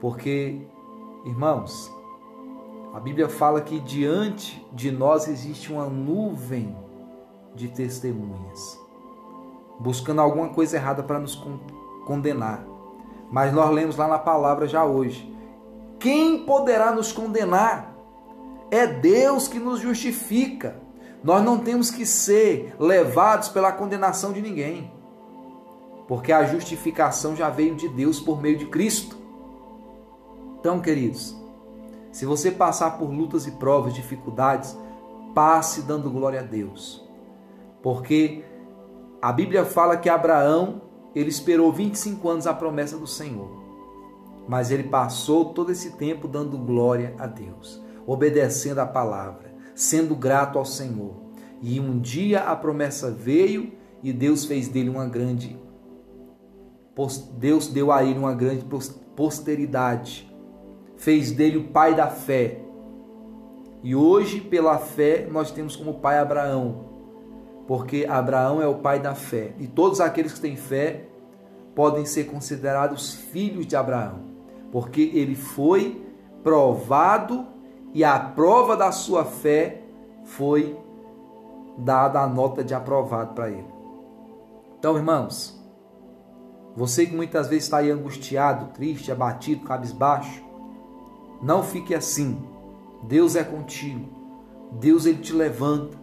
Porque, 0.00 0.60
irmãos, 1.24 1.90
a 2.92 3.00
Bíblia 3.00 3.28
fala 3.28 3.60
que 3.60 3.80
diante 3.80 4.64
de 4.72 4.90
nós 4.90 5.26
existe 5.26 5.72
uma 5.72 5.86
nuvem 5.86 6.76
de 7.54 7.68
testemunhas 7.68 8.86
buscando 9.78 10.20
alguma 10.20 10.48
coisa 10.48 10.76
errada 10.76 11.02
para 11.02 11.18
nos 11.18 11.40
condenar. 12.06 12.64
Mas 13.30 13.52
nós 13.52 13.70
lemos 13.70 13.96
lá 13.96 14.08
na 14.08 14.18
palavra 14.18 14.66
já 14.66 14.84
hoje: 14.84 15.32
quem 15.98 16.44
poderá 16.44 16.92
nos 16.92 17.12
condenar? 17.12 17.94
É 18.70 18.86
Deus 18.86 19.46
que 19.46 19.58
nos 19.58 19.80
justifica. 19.80 20.80
Nós 21.22 21.42
não 21.42 21.58
temos 21.58 21.90
que 21.90 22.06
ser 22.06 22.74
levados 22.78 23.48
pela 23.48 23.72
condenação 23.72 24.32
de 24.32 24.40
ninguém, 24.40 24.90
porque 26.06 26.32
a 26.32 26.44
justificação 26.44 27.34
já 27.34 27.50
veio 27.50 27.74
de 27.74 27.88
Deus 27.88 28.20
por 28.20 28.40
meio 28.40 28.58
de 28.58 28.66
Cristo. 28.66 29.16
Então, 30.60 30.80
queridos, 30.80 31.36
se 32.12 32.24
você 32.24 32.50
passar 32.50 32.92
por 32.98 33.10
lutas 33.10 33.46
e 33.46 33.52
provas, 33.52 33.94
dificuldades, 33.94 34.76
passe 35.34 35.82
dando 35.82 36.10
glória 36.10 36.40
a 36.40 36.42
Deus, 36.42 37.06
porque 37.82 38.44
a 39.20 39.32
Bíblia 39.32 39.64
fala 39.64 39.96
que 39.96 40.08
Abraão, 40.08 40.82
ele 41.14 41.30
esperou 41.30 41.72
25 41.72 42.28
anos 42.28 42.46
a 42.46 42.54
promessa 42.54 42.96
do 42.96 43.06
Senhor. 43.06 43.64
Mas 44.46 44.70
ele 44.70 44.84
passou 44.84 45.46
todo 45.46 45.72
esse 45.72 45.92
tempo 45.96 46.28
dando 46.28 46.56
glória 46.56 47.14
a 47.18 47.26
Deus, 47.26 47.82
obedecendo 48.06 48.78
a 48.78 48.86
palavra, 48.86 49.45
sendo 49.76 50.16
grato 50.16 50.58
ao 50.58 50.64
Senhor. 50.64 51.14
E 51.62 51.78
um 51.78 52.00
dia 52.00 52.40
a 52.40 52.56
promessa 52.56 53.10
veio 53.10 53.72
e 54.02 54.12
Deus 54.12 54.44
fez 54.46 54.66
dele 54.66 54.88
uma 54.88 55.06
grande 55.06 55.56
Deus 57.34 57.68
deu 57.68 57.92
a 57.92 58.02
ele 58.02 58.18
uma 58.18 58.34
grande 58.34 58.64
posteridade. 59.14 60.32
Fez 60.96 61.30
dele 61.30 61.58
o 61.58 61.64
pai 61.64 61.94
da 61.94 62.08
fé. 62.08 62.62
E 63.82 63.94
hoje, 63.94 64.40
pela 64.40 64.78
fé, 64.78 65.28
nós 65.30 65.50
temos 65.50 65.76
como 65.76 66.00
pai 66.00 66.18
Abraão, 66.18 66.86
porque 67.66 68.06
Abraão 68.08 68.62
é 68.62 68.66
o 68.66 68.76
pai 68.76 68.98
da 68.98 69.14
fé, 69.14 69.52
e 69.58 69.66
todos 69.66 70.00
aqueles 70.00 70.32
que 70.32 70.40
têm 70.40 70.56
fé 70.56 71.04
podem 71.74 72.06
ser 72.06 72.24
considerados 72.24 73.14
filhos 73.14 73.66
de 73.66 73.76
Abraão, 73.76 74.20
porque 74.72 75.12
ele 75.14 75.34
foi 75.34 76.02
provado 76.42 77.46
e 77.96 78.04
a 78.04 78.18
prova 78.20 78.76
da 78.76 78.92
sua 78.92 79.24
fé 79.24 79.80
foi 80.22 80.78
dada 81.78 82.20
a 82.20 82.26
nota 82.26 82.62
de 82.62 82.74
aprovado 82.74 83.32
para 83.32 83.48
ele. 83.48 83.64
Então, 84.78 84.98
irmãos, 84.98 85.58
você 86.76 87.06
que 87.06 87.16
muitas 87.16 87.48
vezes 87.48 87.64
está 87.64 87.78
aí 87.78 87.90
angustiado, 87.90 88.74
triste, 88.74 89.10
abatido, 89.10 89.64
cabisbaixo, 89.64 90.44
não 91.40 91.62
fique 91.62 91.94
assim. 91.94 92.38
Deus 93.02 93.34
é 93.34 93.42
contigo. 93.42 94.06
Deus 94.72 95.06
ele 95.06 95.22
te 95.22 95.32
levanta. 95.32 95.96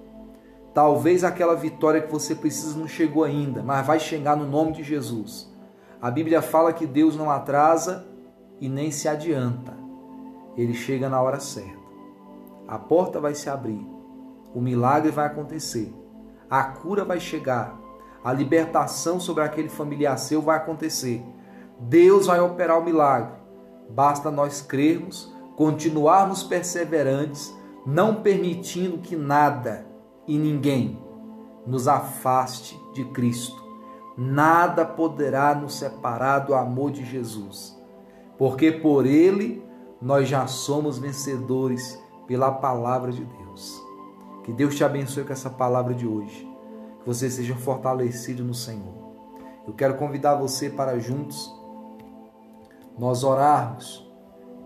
Talvez 0.74 1.24
aquela 1.24 1.54
vitória 1.54 2.02
que 2.02 2.12
você 2.12 2.34
precisa 2.34 2.76
não 2.76 2.88
chegou 2.88 3.24
ainda, 3.24 3.62
mas 3.62 3.86
vai 3.86 4.00
chegar 4.00 4.36
no 4.36 4.48
nome 4.48 4.72
de 4.72 4.82
Jesus. 4.82 5.48
A 6.02 6.10
Bíblia 6.10 6.42
fala 6.42 6.74
que 6.74 6.88
Deus 6.88 7.16
não 7.16 7.30
atrasa 7.30 8.04
e 8.60 8.68
nem 8.68 8.90
se 8.90 9.08
adianta. 9.08 9.78
Ele 10.58 10.74
chega 10.74 11.08
na 11.08 11.22
hora 11.22 11.40
certa. 11.40 11.83
A 12.68 12.78
porta 12.78 13.20
vai 13.20 13.36
se 13.36 13.50
abrir. 13.50 13.86
O 14.54 14.62
milagre 14.62 15.12
vai 15.12 15.26
acontecer. 15.26 15.94
A 16.50 16.64
cura 16.64 17.04
vai 17.04 17.20
chegar. 17.20 17.80
A 18.24 18.32
libertação 18.32 19.20
sobre 19.20 19.44
aquele 19.44 19.70
familiar 19.70 20.18
seu 20.18 20.42
vai 20.42 20.58
acontecer. 20.58 21.24
Deus 21.80 22.28
vai 22.28 22.40
operar 22.40 22.80
o 22.80 22.84
milagre. 22.84 23.34
Basta 23.90 24.32
nós 24.32 24.62
crermos, 24.62 25.34
continuarmos 25.56 26.44
perseverantes, 26.44 27.54
não 27.86 28.16
permitindo 28.16 29.00
que 29.00 29.16
nada 29.16 29.86
e 30.28 30.38
ninguém 30.38 31.02
nos 31.66 31.88
afaste 31.88 32.80
de 32.94 33.04
Cristo. 33.06 33.62
Nada 34.18 34.86
poderá 34.86 35.56
nos 35.56 35.76
separar 35.76 36.40
do 36.40 36.54
amor 36.54 36.92
de 36.92 37.04
Jesus, 37.04 37.78
porque 38.38 38.72
por 38.72 39.06
Ele 39.06 39.64
nós 40.02 40.28
já 40.28 40.46
somos 40.46 41.00
vencedores 41.00 42.03
pela 42.28 42.52
palavra 42.52 43.12
de 43.12 43.24
Deus. 43.24 43.82
Que 44.44 44.52
Deus 44.52 44.76
te 44.76 44.84
abençoe 44.84 45.24
com 45.24 45.34
essa 45.34 45.50
palavra 45.50 45.94
de 45.94 46.08
hoje, 46.08 46.48
que 47.00 47.08
você 47.08 47.30
seja 47.30 47.56
fortalecido 47.56 48.44
no 48.44 48.54
Senhor. 48.54 49.04
Eu 49.66 49.74
quero 49.74 49.96
convidar 49.96 50.36
você 50.36 50.70
para 50.70 51.00
juntos 51.00 51.54
nós 52.98 53.24
orarmos 53.24 54.06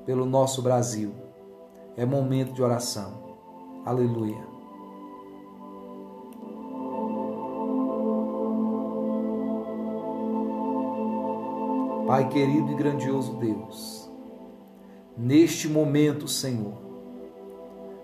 pelo 0.05 0.25
nosso 0.25 0.61
Brasil. 0.61 1.13
É 1.95 2.05
momento 2.05 2.53
de 2.53 2.63
oração. 2.63 3.37
Aleluia. 3.85 4.57
Pai 12.07 12.29
querido 12.29 12.71
e 12.71 12.75
grandioso 12.75 13.33
Deus, 13.35 14.09
neste 15.17 15.67
momento, 15.67 16.25
Senhor, 16.25 16.86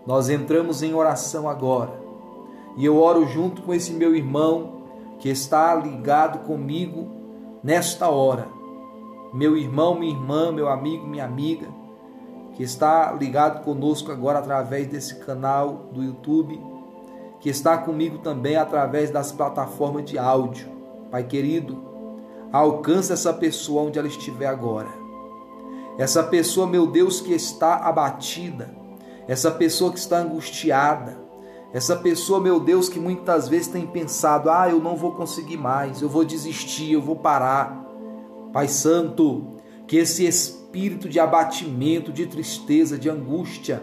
nós 0.06 0.30
entramos 0.30 0.84
em 0.84 0.94
oração 0.94 1.48
agora 1.48 1.94
e 2.76 2.86
eu 2.86 2.98
oro 2.98 3.26
junto 3.28 3.62
com 3.62 3.74
esse 3.74 3.94
meu 3.94 4.16
irmão 4.16 4.84
que 5.20 5.30
está 5.30 5.74
ligado 5.76 6.40
comigo 6.40 7.08
nesta 7.64 8.10
hora. 8.10 8.48
Meu 9.34 9.56
irmão, 9.56 9.98
minha 9.98 10.14
irmã, 10.14 10.52
meu 10.52 10.68
amigo, 10.68 11.08
minha 11.08 11.26
amiga, 11.26 11.68
que 12.54 12.64
está 12.64 13.12
ligado 13.14 13.64
conosco 13.64 14.12
agora 14.12 14.40
através 14.40 14.88
desse 14.88 15.16
canal 15.20 15.88
do 15.92 16.04
YouTube, 16.04 16.60
que 17.40 17.50
está 17.50 17.78
comigo 17.78 18.20
também 18.20 18.56
através 18.56 19.10
das 19.10 19.32
plataformas 19.32 20.06
de 20.06 20.18
áudio. 20.18 20.68
Pai 21.10 21.24
querido, 21.24 21.94
Alcança 22.54 23.14
essa 23.14 23.34
pessoa 23.34 23.82
onde 23.82 23.98
ela 23.98 24.08
estiver 24.08 24.46
agora. 24.46 24.90
Essa 25.98 26.22
pessoa, 26.22 26.68
meu 26.68 26.86
Deus, 26.86 27.20
que 27.20 27.34
está 27.34 27.78
abatida, 27.78 28.70
essa 29.28 29.52
pessoa 29.52 29.92
que 29.92 30.00
está 30.00 30.18
angustiada, 30.18 31.18
essa 31.74 31.96
pessoa, 31.96 32.40
meu 32.40 32.60
Deus, 32.60 32.88
que 32.88 33.00
muitas 33.00 33.48
vezes 33.48 33.68
tem 33.68 33.86
pensado: 33.86 34.50
ah, 34.50 34.70
eu 34.70 34.80
não 34.80 34.96
vou 34.96 35.14
conseguir 35.14 35.58
mais, 35.58 36.02
eu 36.02 36.10
vou 36.10 36.24
desistir, 36.24 36.94
eu 36.94 37.02
vou 37.02 37.16
parar. 37.16 37.84
Pai 38.52 38.68
Santo, 38.68 39.56
que 39.88 39.98
esse 39.98 40.26
espírito 40.26 41.10
de 41.10 41.20
abatimento, 41.20 42.12
de 42.12 42.28
tristeza, 42.28 42.98
de 42.98 43.10
angústia, 43.10 43.82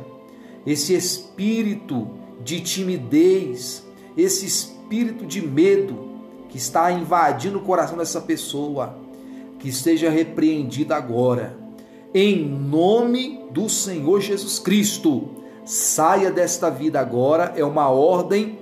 esse 0.64 0.94
espírito 0.94 2.08
de 2.42 2.60
timidez, 2.60 3.84
esse 4.16 4.46
espírito 4.46 5.26
de 5.26 5.44
medo 5.44 6.10
que 6.48 6.56
está 6.56 6.90
invadindo 6.92 7.58
o 7.58 7.62
coração 7.62 7.96
dessa 7.96 8.20
pessoa, 8.20 8.98
que 9.58 9.68
esteja 9.68 10.10
repreendido 10.10 10.94
agora. 10.94 11.58
Em 12.12 12.44
nome 12.44 13.44
do 13.52 13.68
Senhor 13.68 14.20
Jesus 14.20 14.58
Cristo, 14.58 15.28
saia 15.64 16.28
desta 16.28 16.68
vida 16.68 16.98
agora, 16.98 17.52
é 17.56 17.64
uma 17.64 17.88
ordem. 17.88 18.58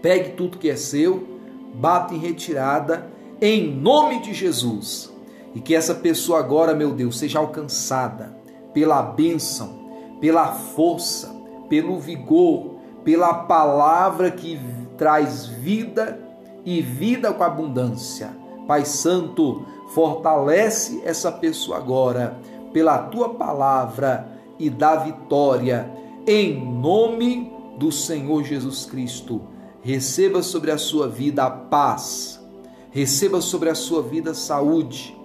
Pegue 0.00 0.30
tudo 0.30 0.56
que 0.56 0.70
é 0.70 0.76
seu, 0.76 1.28
bata 1.74 2.14
em 2.14 2.18
retirada, 2.18 3.06
em 3.38 3.70
nome 3.70 4.22
de 4.22 4.32
Jesus. 4.32 5.12
E 5.54 5.60
que 5.60 5.74
essa 5.74 5.94
pessoa 5.94 6.38
agora, 6.38 6.74
meu 6.74 6.92
Deus, 6.92 7.18
seja 7.18 7.38
alcançada 7.38 8.34
pela 8.72 9.02
bênção, 9.02 9.90
pela 10.18 10.52
força, 10.52 11.36
pelo 11.68 11.98
vigor, 11.98 12.76
pela 13.04 13.34
palavra 13.34 14.30
que 14.30 14.58
traz 14.96 15.44
vida 15.44 16.18
e 16.64 16.80
vida 16.80 17.30
com 17.30 17.44
abundância. 17.44 18.30
Pai 18.66 18.86
Santo, 18.86 19.66
fortalece 19.88 21.02
essa 21.04 21.30
pessoa 21.30 21.76
agora 21.76 22.38
pela 22.74 22.98
tua 22.98 23.34
palavra 23.34 24.28
e 24.58 24.68
dá 24.68 24.96
vitória 24.96 25.88
em 26.26 26.60
nome 26.60 27.52
do 27.78 27.92
Senhor 27.92 28.42
Jesus 28.42 28.84
Cristo. 28.84 29.42
Receba 29.80 30.42
sobre 30.42 30.72
a 30.72 30.78
sua 30.78 31.06
vida 31.06 31.44
a 31.44 31.50
paz, 31.50 32.44
receba 32.90 33.40
sobre 33.40 33.70
a 33.70 33.76
sua 33.76 34.02
vida 34.02 34.34
saúde, 34.34 35.16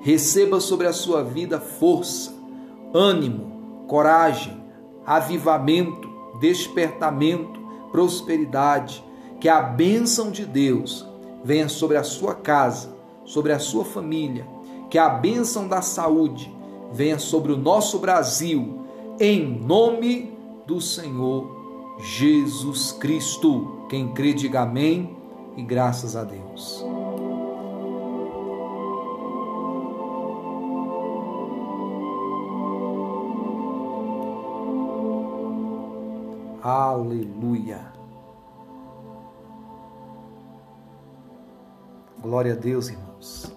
receba 0.00 0.58
sobre 0.58 0.88
a 0.88 0.92
sua 0.92 1.22
vida 1.22 1.60
força, 1.60 2.34
ânimo, 2.92 3.84
coragem, 3.86 4.60
avivamento, 5.06 6.08
despertamento, 6.40 7.60
prosperidade. 7.92 9.04
Que 9.40 9.48
a 9.48 9.60
bênção 9.60 10.30
de 10.30 10.44
Deus 10.44 11.06
venha 11.44 11.68
sobre 11.68 11.98
a 11.98 12.02
sua 12.02 12.34
casa, 12.34 12.96
sobre 13.24 13.52
a 13.52 13.58
sua 13.60 13.84
família, 13.84 14.46
que 14.88 14.98
a 14.98 15.10
bênção 15.10 15.68
da 15.68 15.82
saúde 15.82 16.55
venha 16.92 17.18
sobre 17.18 17.52
o 17.52 17.56
nosso 17.56 17.98
Brasil, 17.98 18.86
em 19.18 19.46
nome 19.46 20.32
do 20.66 20.80
Senhor 20.80 21.96
Jesus 22.00 22.92
Cristo. 22.92 23.86
Quem 23.88 24.12
crê, 24.12 24.32
diga 24.32 24.62
amém 24.62 25.16
e 25.56 25.62
graças 25.62 26.16
a 26.16 26.24
Deus. 26.24 26.84
Aleluia. 36.62 37.92
Glória 42.20 42.54
a 42.54 42.56
Deus, 42.56 42.88
irmãos. 42.88 43.55